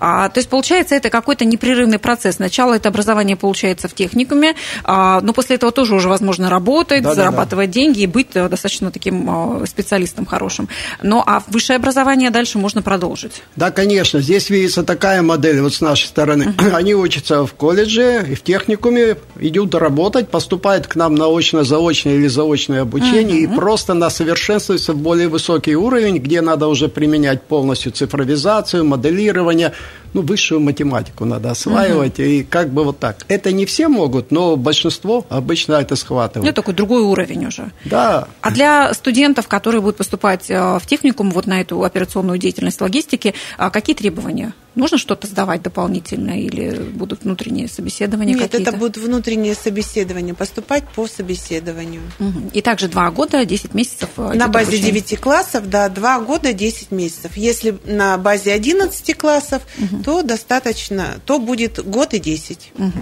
А, 0.00 0.30
то 0.30 0.38
есть, 0.38 0.48
получается, 0.48 0.94
это 0.94 1.10
какой-то 1.10 1.44
непрерывный 1.44 1.98
процесс. 1.98 2.36
Сначала 2.36 2.74
это 2.74 2.88
образование 2.88 3.36
получается 3.36 3.86
в 3.88 3.94
техникуме, 3.94 4.54
а, 4.84 5.20
но 5.20 5.34
после 5.34 5.56
этого 5.56 5.70
тоже 5.70 5.94
уже 5.94 6.08
возможно 6.08 6.48
работать, 6.48 7.02
да, 7.02 7.14
зарабатывать 7.14 7.68
да, 7.68 7.74
да. 7.74 7.80
деньги 7.80 8.00
и 8.00 8.06
быть 8.06 8.28
э, 8.32 8.48
достаточно 8.48 8.90
таким 8.90 9.28
а, 9.28 9.66
специалистом 9.66 10.24
хорошим. 10.24 10.68
Ну, 11.02 11.22
а 11.24 11.42
высшее 11.48 11.76
образование 11.76 12.30
дальше 12.30 12.56
можно 12.56 12.80
продолжить? 12.80 13.42
Да, 13.54 13.70
конечно. 13.70 14.20
Здесь 14.20 14.48
видится 14.48 14.82
такая 14.82 15.20
модель 15.20 15.60
вот 15.60 15.74
с 15.74 15.82
нашей 15.82 16.06
стороны 16.06 16.54
uh-huh. 16.56 16.74
они 16.74 16.94
учатся 16.94 17.44
в 17.44 17.52
колледже 17.52 18.26
и 18.30 18.34
в 18.34 18.42
техникуме, 18.42 19.18
идут 19.38 19.74
работать, 19.74 20.30
поступают 20.30 20.86
к 20.86 20.96
нам 20.96 21.14
на 21.14 21.26
очно-заочное 21.28 22.14
или 22.14 22.28
заочное 22.28 22.80
обучение 22.80 23.42
uh-huh. 23.42 23.52
и 23.52 23.56
просто 23.56 23.73
на 23.94 24.10
совершенствуются 24.10 24.92
в 24.92 24.96
более 24.96 25.28
высокий 25.28 25.76
уровень, 25.76 26.18
где 26.18 26.40
надо 26.40 26.66
уже 26.68 26.88
применять 26.88 27.42
полностью 27.42 27.92
цифровизацию, 27.92 28.84
моделирование, 28.84 29.72
ну, 30.14 30.22
высшую 30.22 30.61
математику 30.61 31.24
надо 31.24 31.50
осваивать, 31.50 32.18
угу. 32.18 32.22
и 32.22 32.42
как 32.44 32.70
бы 32.70 32.85
вот 32.85 32.98
так. 32.98 33.24
Это 33.29 33.53
не 33.53 33.66
все 33.66 33.88
могут, 33.88 34.31
но 34.31 34.57
большинство 34.57 35.27
обычно 35.29 35.74
это 35.74 35.96
схватывает. 35.96 36.48
Ну, 36.48 36.55
такой 36.55 36.74
другой 36.74 37.03
уровень 37.03 37.46
уже. 37.46 37.72
Да. 37.85 38.29
А 38.40 38.50
для 38.50 38.94
студентов, 38.94 39.48
которые 39.48 39.81
будут 39.81 39.96
поступать 39.96 40.50
э, 40.50 40.79
в 40.79 40.87
техникум 40.87 41.31
вот 41.31 41.46
на 41.46 41.61
эту 41.61 41.83
операционную 41.83 42.38
деятельность 42.38 42.81
логистики, 42.81 43.35
а 43.59 43.70
какие 43.70 43.96
требования? 43.96 44.55
Нужно 44.74 44.98
что-то 44.98 45.29
сдавать 45.29 45.62
дополнительно 45.62 46.40
или 46.40 46.77
будут 46.77 47.22
внутренние 47.22 47.68
собеседования 47.68 48.35
Нет, 48.35 48.50
какие-то? 48.50 48.70
это 48.70 48.79
будут 48.79 48.96
внутренние 48.96 49.55
собеседования, 49.55 50.35
поступать 50.35 50.83
по 50.96 51.07
собеседованию. 51.07 52.03
Угу. 52.18 52.50
И 52.53 52.61
также 52.61 52.88
два 52.88 53.11
года, 53.12 53.44
10 53.44 53.72
месяцев? 53.74 54.09
Э, 54.16 54.33
на 54.35 54.48
базе 54.48 54.77
обучения. 54.77 55.00
9 55.00 55.20
классов, 55.20 55.70
да, 55.70 55.88
два 55.88 56.18
года, 56.20 56.53
10 56.53 56.90
месяцев. 56.90 57.37
Если 57.37 57.79
на 57.85 58.18
базе 58.18 58.53
11 58.53 59.16
классов, 59.16 59.62
угу. 59.79 60.03
То 60.04 60.22
достаточно, 60.22 61.18
то 61.24 61.38
будет 61.38 61.82
год 61.82 62.12
и 62.12 62.18
10. 62.18 62.72
Угу. 62.76 62.92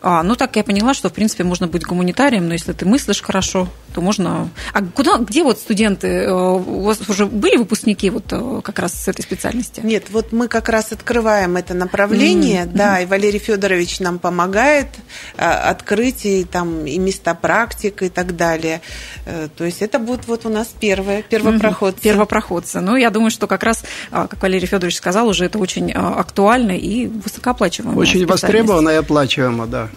А, 0.00 0.22
ну, 0.22 0.36
так 0.36 0.56
я 0.56 0.64
поняла, 0.64 0.94
что, 0.94 1.10
в 1.10 1.12
принципе, 1.12 1.44
можно 1.44 1.66
быть 1.66 1.84
гуманитарием, 1.84 2.46
но 2.46 2.54
если 2.54 2.72
ты 2.72 2.86
мыслишь 2.86 3.20
хорошо, 3.20 3.68
то 3.94 4.00
можно... 4.00 4.48
А 4.72 4.82
куда, 4.82 5.18
где 5.18 5.42
вот 5.42 5.58
студенты? 5.58 6.08
Э, 6.08 6.32
у 6.32 6.80
вас 6.80 7.00
уже 7.08 7.26
были 7.26 7.56
выпускники 7.56 8.08
вот 8.08 8.24
э, 8.30 8.60
как 8.64 8.78
раз 8.78 8.94
с 8.94 9.08
этой 9.08 9.22
специальности? 9.22 9.80
Нет, 9.84 10.04
вот 10.10 10.32
мы 10.32 10.48
как 10.48 10.70
раз 10.70 10.92
открываем 10.92 11.58
это 11.58 11.74
направление, 11.74 12.62
mm-hmm. 12.62 12.72
да, 12.72 13.00
и 13.00 13.06
Валерий 13.06 13.38
Федорович 13.38 14.00
нам 14.00 14.18
помогает 14.18 14.88
а, 15.36 15.70
открыть 15.70 16.24
и 16.24 16.44
там 16.44 16.86
и 16.86 16.98
места 16.98 17.34
практик 17.34 18.02
и 18.02 18.08
так 18.08 18.36
далее. 18.36 18.80
Э, 19.26 19.48
то 19.54 19.64
есть 19.64 19.82
это 19.82 19.98
будет 19.98 20.26
вот 20.26 20.46
у 20.46 20.48
нас 20.48 20.68
первое, 20.80 21.22
первопроходцы. 21.22 21.98
Mm-hmm. 21.98 22.02
Первопроходцы. 22.02 22.80
Ну, 22.80 22.96
я 22.96 23.10
думаю, 23.10 23.30
что 23.30 23.46
как 23.46 23.62
раз, 23.62 23.84
а, 24.10 24.26
как 24.26 24.40
Валерий 24.42 24.66
Федорович 24.66 24.96
сказал, 24.96 25.28
уже 25.28 25.44
это 25.44 25.58
очень 25.58 25.92
а, 25.92 26.20
актуально 26.30 26.72
и 26.72 27.06
высокооплачиваемо. 27.06 27.98
Очень 27.98 28.26
востребовано 28.26 28.90
и 28.90 28.94
оплачиваемо, 28.94 29.66
да. 29.66 29.88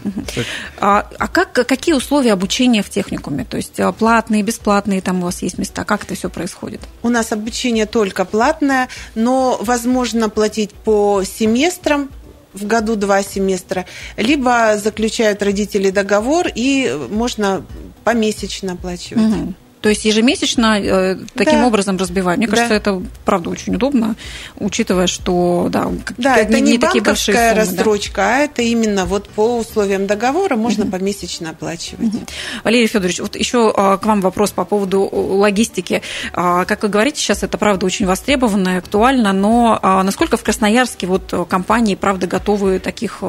А, 0.80 1.08
а 1.20 1.28
как, 1.28 1.54
какие 1.54 1.96
условия 1.96 2.34
обучения 2.34 2.82
в 2.82 2.90
техникуме? 2.90 3.46
То 3.46 3.58
есть 3.58 3.80
платные, 4.00 4.42
бесплатные, 4.44 5.02
там 5.02 5.22
у 5.22 5.26
вас 5.26 5.42
есть 5.42 5.58
места? 5.58 5.84
Как 5.84 6.04
это 6.06 6.16
все 6.16 6.30
происходит? 6.30 6.82
У 7.04 7.10
нас 7.10 7.32
обучение 7.32 7.86
только 7.86 8.26
платное, 8.26 8.90
но 9.16 9.60
возможно 9.62 10.30
платить 10.30 10.72
по 10.72 11.04
по 11.04 11.24
семестрам, 11.26 12.10
в 12.54 12.68
году 12.68 12.96
два 12.96 13.24
семестра, 13.24 13.86
либо 14.16 14.78
заключают 14.78 15.42
родители 15.42 15.90
договор 15.90 16.48
и 16.54 16.96
можно 17.10 17.66
помесячно 18.04 18.74
оплачивать. 18.74 19.24
Угу. 19.24 19.54
То 19.84 19.90
есть 19.90 20.06
ежемесячно 20.06 20.80
э, 20.80 21.18
таким 21.36 21.60
да. 21.60 21.68
образом 21.68 21.98
разбиваем. 21.98 22.40
Мне 22.40 22.48
кажется, 22.48 22.70
да. 22.70 22.76
это 22.78 23.04
правда 23.26 23.50
очень 23.50 23.76
удобно, 23.76 24.16
учитывая, 24.56 25.08
что 25.08 25.68
да, 25.70 25.92
да 26.18 26.38
это 26.38 26.62
не, 26.62 26.72
не 26.72 26.78
такие 26.78 27.04
большие 27.04 27.36
суммы, 27.36 27.54
рассрочка, 27.54 28.16
да. 28.16 28.36
а 28.36 28.40
это 28.40 28.62
именно 28.62 29.04
вот 29.04 29.28
по 29.28 29.58
условиям 29.58 30.08
договора 30.08 30.56
можно 30.56 30.86
угу. 30.86 30.94
помесячно 30.94 31.50
оплачивать. 31.50 32.16
Угу. 32.16 32.24
Валерий 32.64 32.88
Федорович, 32.88 33.20
вот 33.20 33.36
еще 33.36 33.74
а, 33.76 33.98
к 33.98 34.06
вам 34.06 34.22
вопрос 34.22 34.52
по 34.52 34.64
поводу 34.64 35.02
логистики. 35.12 36.02
А, 36.32 36.64
как 36.64 36.84
вы 36.84 36.88
говорите, 36.88 37.20
сейчас 37.20 37.44
это 37.44 37.58
правда 37.58 37.86
очень 37.86 38.06
востребовано 38.06 38.76
и 38.76 38.78
актуально, 38.78 39.34
но 39.34 39.78
а, 39.82 40.02
насколько 40.04 40.38
в 40.38 40.44
Красноярске 40.44 41.08
вот 41.08 41.34
компании 41.50 41.96
правда 41.96 42.26
готовы 42.26 42.80
таких 42.80 43.22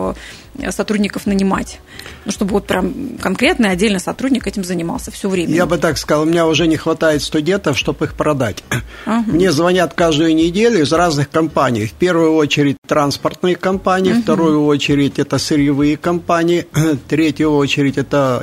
сотрудников 0.71 1.27
нанимать? 1.27 1.81
Ну, 2.25 2.33
чтобы 2.33 2.53
вот 2.53 2.67
прям 2.67 3.19
конкретный 3.21 3.71
отдельно 3.71 3.99
сотрудник 3.99 4.47
этим 4.47 4.64
занимался 4.64 5.11
все 5.11 5.29
время. 5.29 5.55
Я 5.55 5.67
бы 5.67 5.79
так 5.79 5.99
сказал, 5.99 6.23
у 6.23 6.27
меня 6.27 6.47
уже 6.47 6.67
не 6.67 6.77
хватает 6.77 7.23
студентов, 7.23 7.79
чтобы 7.79 8.07
их 8.07 8.14
продать. 8.14 8.62
Ага. 9.07 9.25
Мне 9.31 9.53
звонят 9.53 9.95
каждую 9.95 10.35
неделю 10.35 10.83
из 10.83 10.93
разных 10.93 11.31
компаний. 11.31 11.87
В 11.87 11.93
первую 11.93 12.35
очередь 12.35 12.77
транспортные 12.87 13.57
компании, 13.57 14.12
ага. 14.12 14.21
в 14.21 14.23
вторую 14.23 14.64
очередь 14.64 15.19
это 15.19 15.38
сырьевые 15.38 15.97
компании, 15.97 16.67
в 16.73 16.97
третью 17.09 17.55
очередь 17.55 17.99
это 17.99 18.43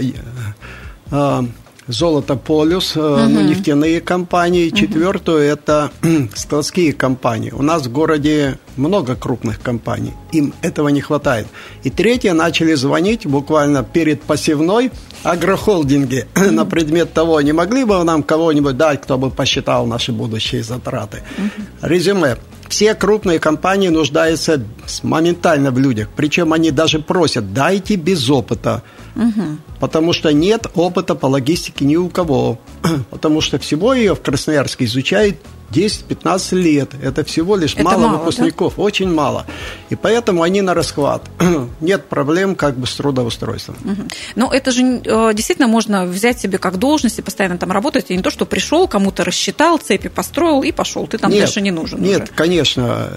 э, 1.87 1.91
Золото 1.91 2.35
Полюс, 2.35 2.95
угу. 2.95 3.05
ну, 3.05 3.41
нефтяные 3.41 4.01
компании. 4.01 4.69
Угу. 4.69 4.77
Четвертую 4.77 5.39
это 5.39 5.91
складские 6.35 6.93
компании. 6.93 7.51
У 7.51 7.61
нас 7.61 7.85
в 7.85 7.91
городе 7.91 8.57
много 8.77 9.15
крупных 9.15 9.61
компаний. 9.61 10.13
Им 10.31 10.53
этого 10.61 10.89
не 10.89 11.01
хватает. 11.01 11.47
И 11.83 11.89
третье, 11.89 12.33
начали 12.33 12.73
звонить 12.73 13.25
буквально 13.25 13.83
перед 13.83 14.21
посевной 14.21 14.91
агрохолдинги 15.23 16.27
угу. 16.35 16.51
на 16.51 16.65
предмет 16.65 17.13
того, 17.13 17.41
не 17.41 17.53
могли 17.53 17.83
бы 17.83 18.03
нам 18.03 18.23
кого-нибудь 18.23 18.77
дать, 18.77 19.01
кто 19.01 19.17
бы 19.17 19.29
посчитал 19.29 19.85
наши 19.85 20.11
будущие 20.11 20.63
затраты. 20.63 21.23
Угу. 21.37 21.87
Резюме. 21.87 22.37
Все 22.69 22.95
крупные 22.95 23.37
компании 23.37 23.89
нуждаются 23.89 24.63
моментально 25.03 25.71
в 25.71 25.77
людях. 25.77 26.07
Причем 26.15 26.53
они 26.53 26.71
даже 26.71 26.99
просят, 26.99 27.53
дайте 27.53 27.95
без 27.97 28.29
опыта. 28.29 28.81
Угу. 29.17 29.57
Потому 29.81 30.13
что 30.13 30.31
нет 30.31 30.67
опыта 30.75 31.15
по 31.15 31.25
логистике 31.25 31.85
ни 31.85 31.95
у 31.95 32.07
кого. 32.07 32.59
Потому 33.09 33.41
что 33.41 33.57
всего 33.57 33.95
ее 33.95 34.13
в 34.13 34.21
Красноярске 34.21 34.85
изучают 34.85 35.37
10-15 35.71 36.55
лет. 36.55 36.91
Это 37.01 37.23
всего 37.23 37.55
лишь 37.55 37.73
Это 37.73 37.83
мало, 37.83 38.07
мало 38.07 38.17
выпускников, 38.17 38.75
да? 38.77 38.83
очень 38.83 39.11
мало. 39.11 39.45
И 39.89 39.95
поэтому 39.95 40.43
они 40.43 40.61
на 40.61 40.73
расхват. 40.73 41.23
Нет 41.81 42.05
проблем 42.05 42.55
как 42.55 42.77
бы 42.77 42.87
с 42.87 42.95
трудоустройством. 42.95 43.77
Угу. 43.83 44.01
Но 44.35 44.53
это 44.53 44.71
же 44.71 45.01
э, 45.03 45.33
действительно 45.33 45.67
можно 45.67 46.05
взять 46.05 46.39
себе 46.39 46.57
как 46.57 46.77
должность 46.77 47.19
и 47.19 47.21
постоянно 47.21 47.57
там 47.57 47.71
работать. 47.71 48.11
И 48.11 48.17
не 48.17 48.23
то, 48.23 48.29
что 48.29 48.45
пришел, 48.45 48.87
кому-то 48.87 49.23
рассчитал, 49.23 49.77
цепи 49.77 50.09
построил 50.09 50.63
и 50.63 50.71
пошел. 50.71 51.07
Ты 51.07 51.17
там 51.17 51.31
нет, 51.31 51.41
дальше 51.41 51.61
не 51.61 51.71
нужен. 51.71 52.01
Нет, 52.01 52.23
уже. 52.23 52.31
конечно. 52.33 53.09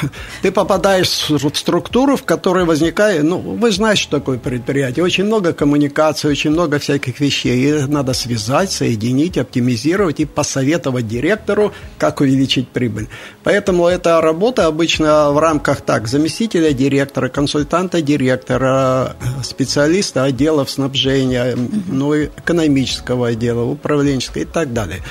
Ты 0.42 0.50
попадаешь 0.50 1.28
в 1.28 1.54
структуру, 1.54 2.16
в 2.16 2.24
которой 2.24 2.64
возникает... 2.64 3.22
Ну, 3.22 3.38
вы 3.38 3.70
знаете, 3.70 4.02
что 4.02 4.18
такое 4.18 4.38
предприятие. 4.38 5.04
Очень 5.04 5.24
много 5.24 5.52
коммуникаций, 5.52 6.30
очень 6.30 6.50
много 6.50 6.78
всяких 6.78 7.20
вещей. 7.20 7.68
И 7.68 7.86
надо 7.86 8.12
связать, 8.12 8.72
соединить, 8.72 9.36
оптимизировать 9.36 10.20
и 10.20 10.24
посоветовать 10.24 11.08
директору, 11.08 11.72
как 11.98 12.20
увеличить 12.20 12.68
прибыль. 12.68 13.08
Поэтому 13.44 13.86
эта 13.86 14.20
работа 14.20 14.66
обычно 14.66 15.30
в 15.32 15.38
рамках 15.38 15.80
так, 15.80 16.08
заместителя 16.08 16.72
директора, 16.72 17.28
консультанта 17.28 18.00
директора, 18.00 19.16
специалиста 19.42 20.24
отделов 20.24 20.70
снабжения, 20.70 21.56
ну, 21.88 22.14
экономического 22.14 23.28
отдела, 23.28 23.64
управленческого 23.64 24.42
и 24.42 24.46
так 24.46 24.72
далее. 24.72 25.02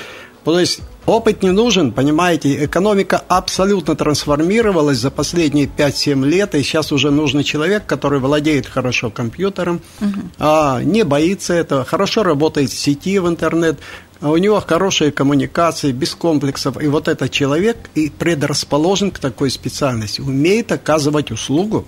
То 0.44 0.58
есть 0.58 0.80
Опыт 1.08 1.42
не 1.42 1.52
нужен, 1.52 1.92
понимаете, 1.92 2.66
экономика 2.66 3.22
абсолютно 3.28 3.96
трансформировалась 3.96 4.98
за 4.98 5.10
последние 5.10 5.64
5-7 5.64 6.26
лет, 6.26 6.54
и 6.54 6.62
сейчас 6.62 6.92
уже 6.92 7.10
нужен 7.10 7.42
человек, 7.42 7.86
который 7.86 8.20
владеет 8.20 8.66
хорошо 8.66 9.08
компьютером, 9.08 9.80
угу. 10.02 10.20
а, 10.38 10.82
не 10.82 11.04
боится 11.04 11.54
этого, 11.54 11.86
хорошо 11.86 12.24
работает 12.24 12.68
в 12.68 12.78
сети, 12.78 13.18
в 13.20 13.26
интернет, 13.26 13.78
у 14.20 14.36
него 14.36 14.60
хорошие 14.60 15.12
коммуникации, 15.12 15.92
без 15.92 16.14
комплексов. 16.14 16.82
И 16.82 16.86
вот 16.88 17.08
этот 17.08 17.30
человек 17.30 17.76
и 17.94 18.10
предрасположен 18.10 19.10
к 19.10 19.18
такой 19.18 19.50
специальности, 19.50 20.20
умеет 20.20 20.72
оказывать 20.72 21.30
услугу 21.30 21.86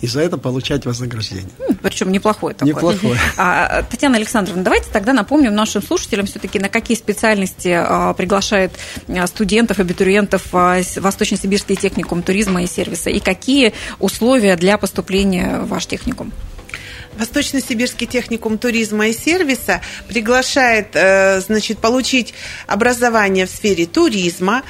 и 0.00 0.06
за 0.06 0.20
это 0.20 0.36
получать 0.36 0.84
вознаграждение. 0.84 1.50
Причем 1.82 2.12
неплохое 2.12 2.54
такое. 2.54 2.74
Неплохое. 2.74 3.18
А, 3.36 3.82
Татьяна 3.82 4.16
Александровна, 4.16 4.62
давайте 4.62 4.90
тогда 4.92 5.12
напомним 5.12 5.54
нашим 5.54 5.82
слушателям 5.82 6.26
все-таки, 6.26 6.58
на 6.58 6.68
какие 6.68 6.96
специальности 6.96 7.68
а, 7.68 8.12
приглашает 8.12 8.72
а, 9.08 9.26
студентов, 9.26 9.78
абитуриентов 9.78 10.52
Восточно-Сибирский 10.52 11.76
техникум 11.76 12.22
туризма 12.22 12.62
и 12.62 12.66
сервиса, 12.66 13.10
и 13.10 13.18
какие 13.18 13.72
условия 13.98 14.56
для 14.56 14.78
поступления 14.78 15.60
в 15.60 15.68
ваш 15.68 15.86
техникум. 15.86 16.32
Восточно-Сибирский 17.18 18.06
техникум 18.06 18.58
туризма 18.58 19.08
и 19.08 19.12
сервиса 19.12 19.80
приглашает 20.08 20.88
э, 20.94 21.40
значит, 21.40 21.78
получить 21.78 22.34
образование 22.66 23.46
в 23.46 23.50
сфере 23.50 23.86
туризма, 23.86 24.62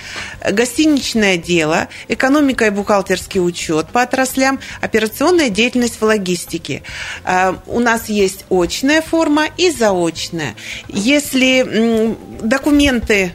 гостиничное 0.49 1.37
дело, 1.37 1.89
экономика 2.09 2.67
и 2.67 2.71
бухгалтерский 2.71 3.41
учет 3.41 3.89
по 3.89 4.03
отраслям, 4.03 4.61
операционная 4.81 5.51
деятельность 5.51 6.01
в 6.01 6.05
логистике. 6.05 6.83
Э, 7.25 7.55
у 7.67 7.81
нас 7.81 8.09
есть 8.09 8.45
очная 8.51 9.03
форма 9.03 9.47
и 9.57 9.71
заочная. 9.71 10.55
Если 10.89 12.17
документы 12.43 13.33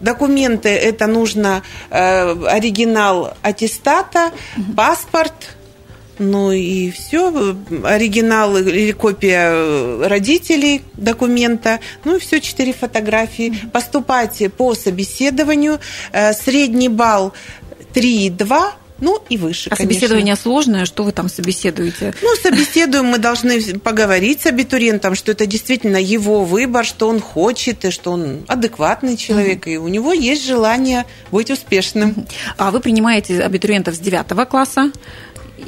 Документы 0.00 0.68
это 0.68 1.06
нужно 1.06 1.62
э, 1.88 2.46
оригинал 2.46 3.34
аттестата, 3.42 4.30
паспорт, 4.76 5.56
ну 6.18 6.52
и 6.52 6.90
все, 6.90 7.56
оригинал 7.84 8.56
или 8.56 8.92
копия 8.92 10.06
родителей 10.06 10.82
документа, 10.94 11.80
ну 12.04 12.16
и 12.16 12.18
все, 12.18 12.40
четыре 12.40 12.72
фотографии. 12.72 13.54
Поступать 13.72 14.42
по 14.56 14.74
собеседованию, 14.74 15.78
э, 16.12 16.32
средний 16.32 16.88
балл 16.88 17.32
3,2, 17.94 18.72
ну 18.98 19.22
и 19.28 19.36
выше, 19.36 19.68
А 19.70 19.76
конечно. 19.76 19.94
собеседование 19.94 20.36
сложное? 20.36 20.86
Что 20.86 21.02
вы 21.02 21.12
там 21.12 21.28
собеседуете? 21.28 22.14
Ну, 22.22 22.34
собеседуем, 22.36 23.06
мы 23.06 23.18
должны 23.18 23.78
поговорить 23.78 24.42
с 24.42 24.46
абитуриентом, 24.46 25.14
что 25.14 25.32
это 25.32 25.46
действительно 25.46 25.98
его 25.98 26.44
выбор, 26.44 26.84
что 26.84 27.08
он 27.08 27.20
хочет, 27.20 27.84
и 27.84 27.90
что 27.90 28.12
он 28.12 28.44
адекватный 28.48 29.16
человек, 29.16 29.66
и 29.66 29.76
у 29.76 29.88
него 29.88 30.12
есть 30.12 30.46
желание 30.46 31.04
быть 31.30 31.50
успешным. 31.50 32.26
А 32.56 32.70
вы 32.70 32.80
принимаете 32.80 33.42
абитуриентов 33.42 33.94
с 33.94 33.98
9 33.98 34.48
класса? 34.48 34.90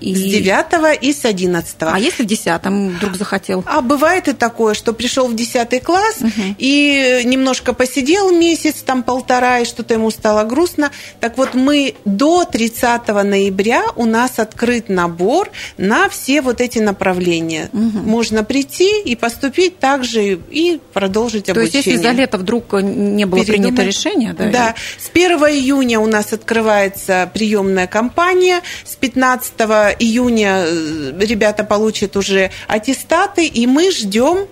И... 0.01 0.15
С 0.15 0.19
9 0.21 0.99
и 1.03 1.13
с 1.13 1.25
11. 1.25 1.77
А 1.81 1.99
если 1.99 2.23
в 2.23 2.27
10 2.27 2.61
вдруг 2.97 3.17
захотел? 3.17 3.65
А 3.67 3.81
бывает 3.81 4.29
и 4.29 4.33
такое, 4.33 4.75
что 4.75 4.93
пришел 4.93 5.29
в 5.29 5.35
10 5.37 5.83
класс 5.83 6.21
Мгм. 6.21 6.57
и 6.59 7.23
немножко 7.25 7.73
посидел 7.73 8.31
месяц, 8.33 8.77
там 8.85 9.03
полтора, 9.03 9.61
и 9.61 9.65
что-то 9.65 9.95
ему 9.95 10.11
стало 10.11 10.45
грустно. 10.45 10.91
Так 11.21 11.37
вот, 11.39 11.55
мы 11.55 11.95
до 12.05 12.45
30 12.45 13.23
ноября 13.25 13.83
у 13.97 14.05
нас 14.05 14.39
открыт 14.39 14.89
набор 14.89 15.51
на 15.77 16.09
все 16.09 16.41
вот 16.43 16.61
эти 16.61 16.79
направления. 16.79 17.71
Можно 17.73 18.45
прийти 18.45 19.01
и 19.03 19.17
поступить 19.17 19.79
также 19.79 20.39
и 20.51 20.81
продолжить 20.93 21.47
То 21.47 21.53
обучение. 21.53 21.77
есть, 21.79 21.87
если 21.87 22.03
за 22.03 22.11
лето 22.13 22.39
вдруг 22.39 22.73
не 22.73 23.25
было 23.27 23.43
принято 23.45 23.69
Передумать. 23.77 23.87
решение, 23.87 24.33
да? 24.33 24.51
Да. 24.51 24.75
С 24.99 25.09
1 25.13 25.39
июня 25.39 26.01
у 26.01 26.07
нас 26.07 26.33
открывается 26.33 27.31
приемная 27.33 27.87
кампания. 27.87 28.61
С 28.85 28.97
15 28.97 29.88
июня 29.91 30.65
э, 30.67 31.13
ребята 31.21 31.65
получат 31.65 32.17
уже 32.17 32.51
аттестаты, 32.67 33.47
и 33.47 33.67
мы 33.67 33.91
ждем. 33.91 34.47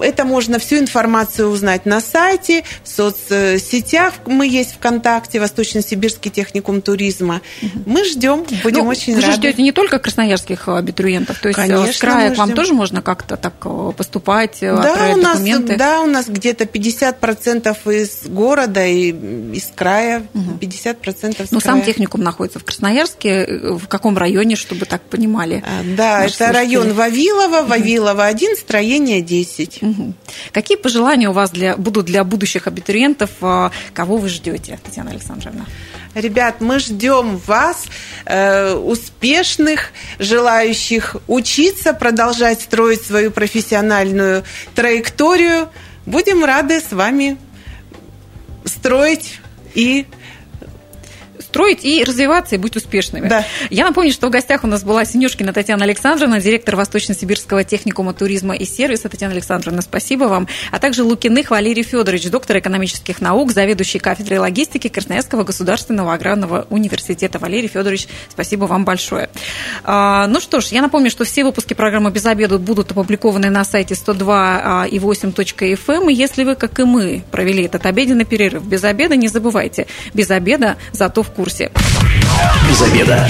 Это 0.00 0.24
можно 0.24 0.58
всю 0.58 0.78
информацию 0.78 1.48
узнать 1.48 1.86
на 1.86 2.00
сайте, 2.00 2.64
в 2.84 2.88
соцсетях. 2.88 4.14
Мы 4.26 4.46
есть 4.48 4.74
ВКонтакте, 4.74 5.40
Восточно-Сибирский 5.40 6.30
техникум 6.30 6.82
туризма. 6.82 7.40
Мы 7.86 8.04
ждем, 8.04 8.44
будем 8.62 8.84
Ну, 8.84 8.90
очень 8.90 9.14
вы 9.14 9.20
рады. 9.22 9.32
ждете 9.34 9.62
не 9.62 9.72
только 9.72 9.98
красноярских 9.98 10.68
абитуриентов, 10.68 11.38
то 11.40 11.48
есть 11.48 11.58
э, 11.58 11.62
Конечно, 11.62 11.92
с 11.92 11.98
края 11.98 12.34
к 12.34 12.38
вам 12.38 12.52
тоже 12.52 12.74
можно 12.74 13.02
как-то 13.02 13.36
так 13.36 13.54
э, 13.64 13.92
поступать, 13.96 14.58
э, 14.62 14.74
Да, 14.74 15.10
у 15.12 15.16
нас, 15.16 15.38
документы? 15.38 15.76
да, 15.76 16.00
у 16.02 16.06
нас 16.06 16.26
где-то 16.28 16.64
50% 16.64 17.76
из 18.02 18.26
города 18.28 18.84
и 18.86 19.10
из 19.54 19.70
края, 19.74 20.22
50% 20.60 21.46
с 21.46 21.50
Но 21.50 21.60
края. 21.60 21.76
сам 21.76 21.82
техникум 21.82 22.22
находится 22.22 22.58
в 22.58 22.64
Красноярске. 22.64 23.28
Э, 23.44 23.72
В 23.72 23.88
каком 23.88 24.16
районе, 24.16 24.56
чтобы 24.56 24.86
так 24.86 25.02
понимали? 25.02 25.62
А, 25.66 25.82
Да, 25.96 26.24
это 26.24 26.52
район 26.52 26.84
слушатели? 26.84 26.98
Вавилова, 26.98 27.62
Вавилова 27.66 28.26
1, 28.26 28.56
строение 28.56 29.20
10. 29.22 29.71
Мгм. 29.80 30.14
Какие 30.52 30.76
пожелания 30.76 31.28
у 31.28 31.32
вас 31.32 31.50
для, 31.50 31.76
будут 31.76 32.06
для 32.06 32.24
будущих 32.24 32.66
абитуриентов? 32.66 33.30
э, 33.40 33.70
Кого 33.94 34.16
вы 34.16 34.28
ждете, 34.28 34.78
Татьяна 34.84 35.10
Александровна? 35.10 35.66
Ребят, 36.14 36.60
мы 36.60 36.78
ждем 36.78 37.38
вас, 37.46 37.84
э, 38.26 38.74
успешных, 38.74 39.92
желающих 40.18 41.16
учиться, 41.26 41.94
продолжать 41.94 42.60
строить 42.60 43.02
свою 43.02 43.30
профессиональную 43.30 44.44
траекторию. 44.74 45.68
Будем 46.04 46.44
рады 46.44 46.80
с 46.80 46.92
вами 46.92 47.38
строить 48.64 49.40
и 49.74 50.06
строить 51.52 51.84
и 51.84 52.02
развиваться, 52.02 52.54
и 52.54 52.58
быть 52.58 52.76
успешными. 52.76 53.28
Да. 53.28 53.44
Я 53.68 53.84
напомню, 53.84 54.10
что 54.10 54.28
в 54.28 54.30
гостях 54.30 54.64
у 54.64 54.66
нас 54.66 54.82
была 54.84 55.04
Синюшкина 55.04 55.52
Татьяна 55.52 55.84
Александровна, 55.84 56.40
директор 56.40 56.76
Восточно-Сибирского 56.76 57.62
техникума 57.62 58.14
туризма 58.14 58.54
и 58.54 58.64
сервиса. 58.64 59.10
Татьяна 59.10 59.34
Александровна, 59.34 59.82
спасибо 59.82 60.24
вам. 60.24 60.48
А 60.70 60.78
также 60.78 61.02
Лукиных 61.02 61.50
Валерий 61.50 61.82
Федорович, 61.82 62.30
доктор 62.30 62.56
экономических 62.58 63.20
наук, 63.20 63.52
заведующий 63.52 63.98
кафедрой 63.98 64.38
логистики 64.38 64.88
Красноярского 64.88 65.44
государственного 65.44 66.14
аграрного 66.14 66.66
университета. 66.70 67.38
Валерий 67.38 67.68
Федорович, 67.68 68.08
спасибо 68.30 68.64
вам 68.64 68.86
большое. 68.86 69.28
А, 69.84 70.26
Ну 70.28 70.40
что 70.40 70.62
ж, 70.62 70.68
я 70.68 70.80
напомню, 70.80 71.10
что 71.10 71.24
все 71.24 71.44
выпуски 71.44 71.74
программы 71.74 72.10
«Без 72.10 72.24
обеда» 72.24 72.58
будут 72.58 72.92
опубликованы 72.92 73.50
на 73.50 73.64
сайте 73.64 73.94
102 73.94 74.86
и 74.90 74.98
8.fm. 74.98 76.10
И 76.10 76.14
если 76.14 76.44
вы, 76.44 76.54
как 76.54 76.80
и 76.80 76.84
мы, 76.84 77.22
провели 77.30 77.64
этот 77.64 77.84
обеденный 77.84 78.24
перерыв 78.24 78.64
без 78.64 78.82
обеда, 78.84 79.16
не 79.16 79.28
забывайте, 79.28 79.86
без 80.14 80.30
обеда, 80.30 80.78
зато 80.92 81.22
в 81.22 81.30
курсе. 81.42 81.68
Без 82.68 82.82
обеда. 82.82 83.26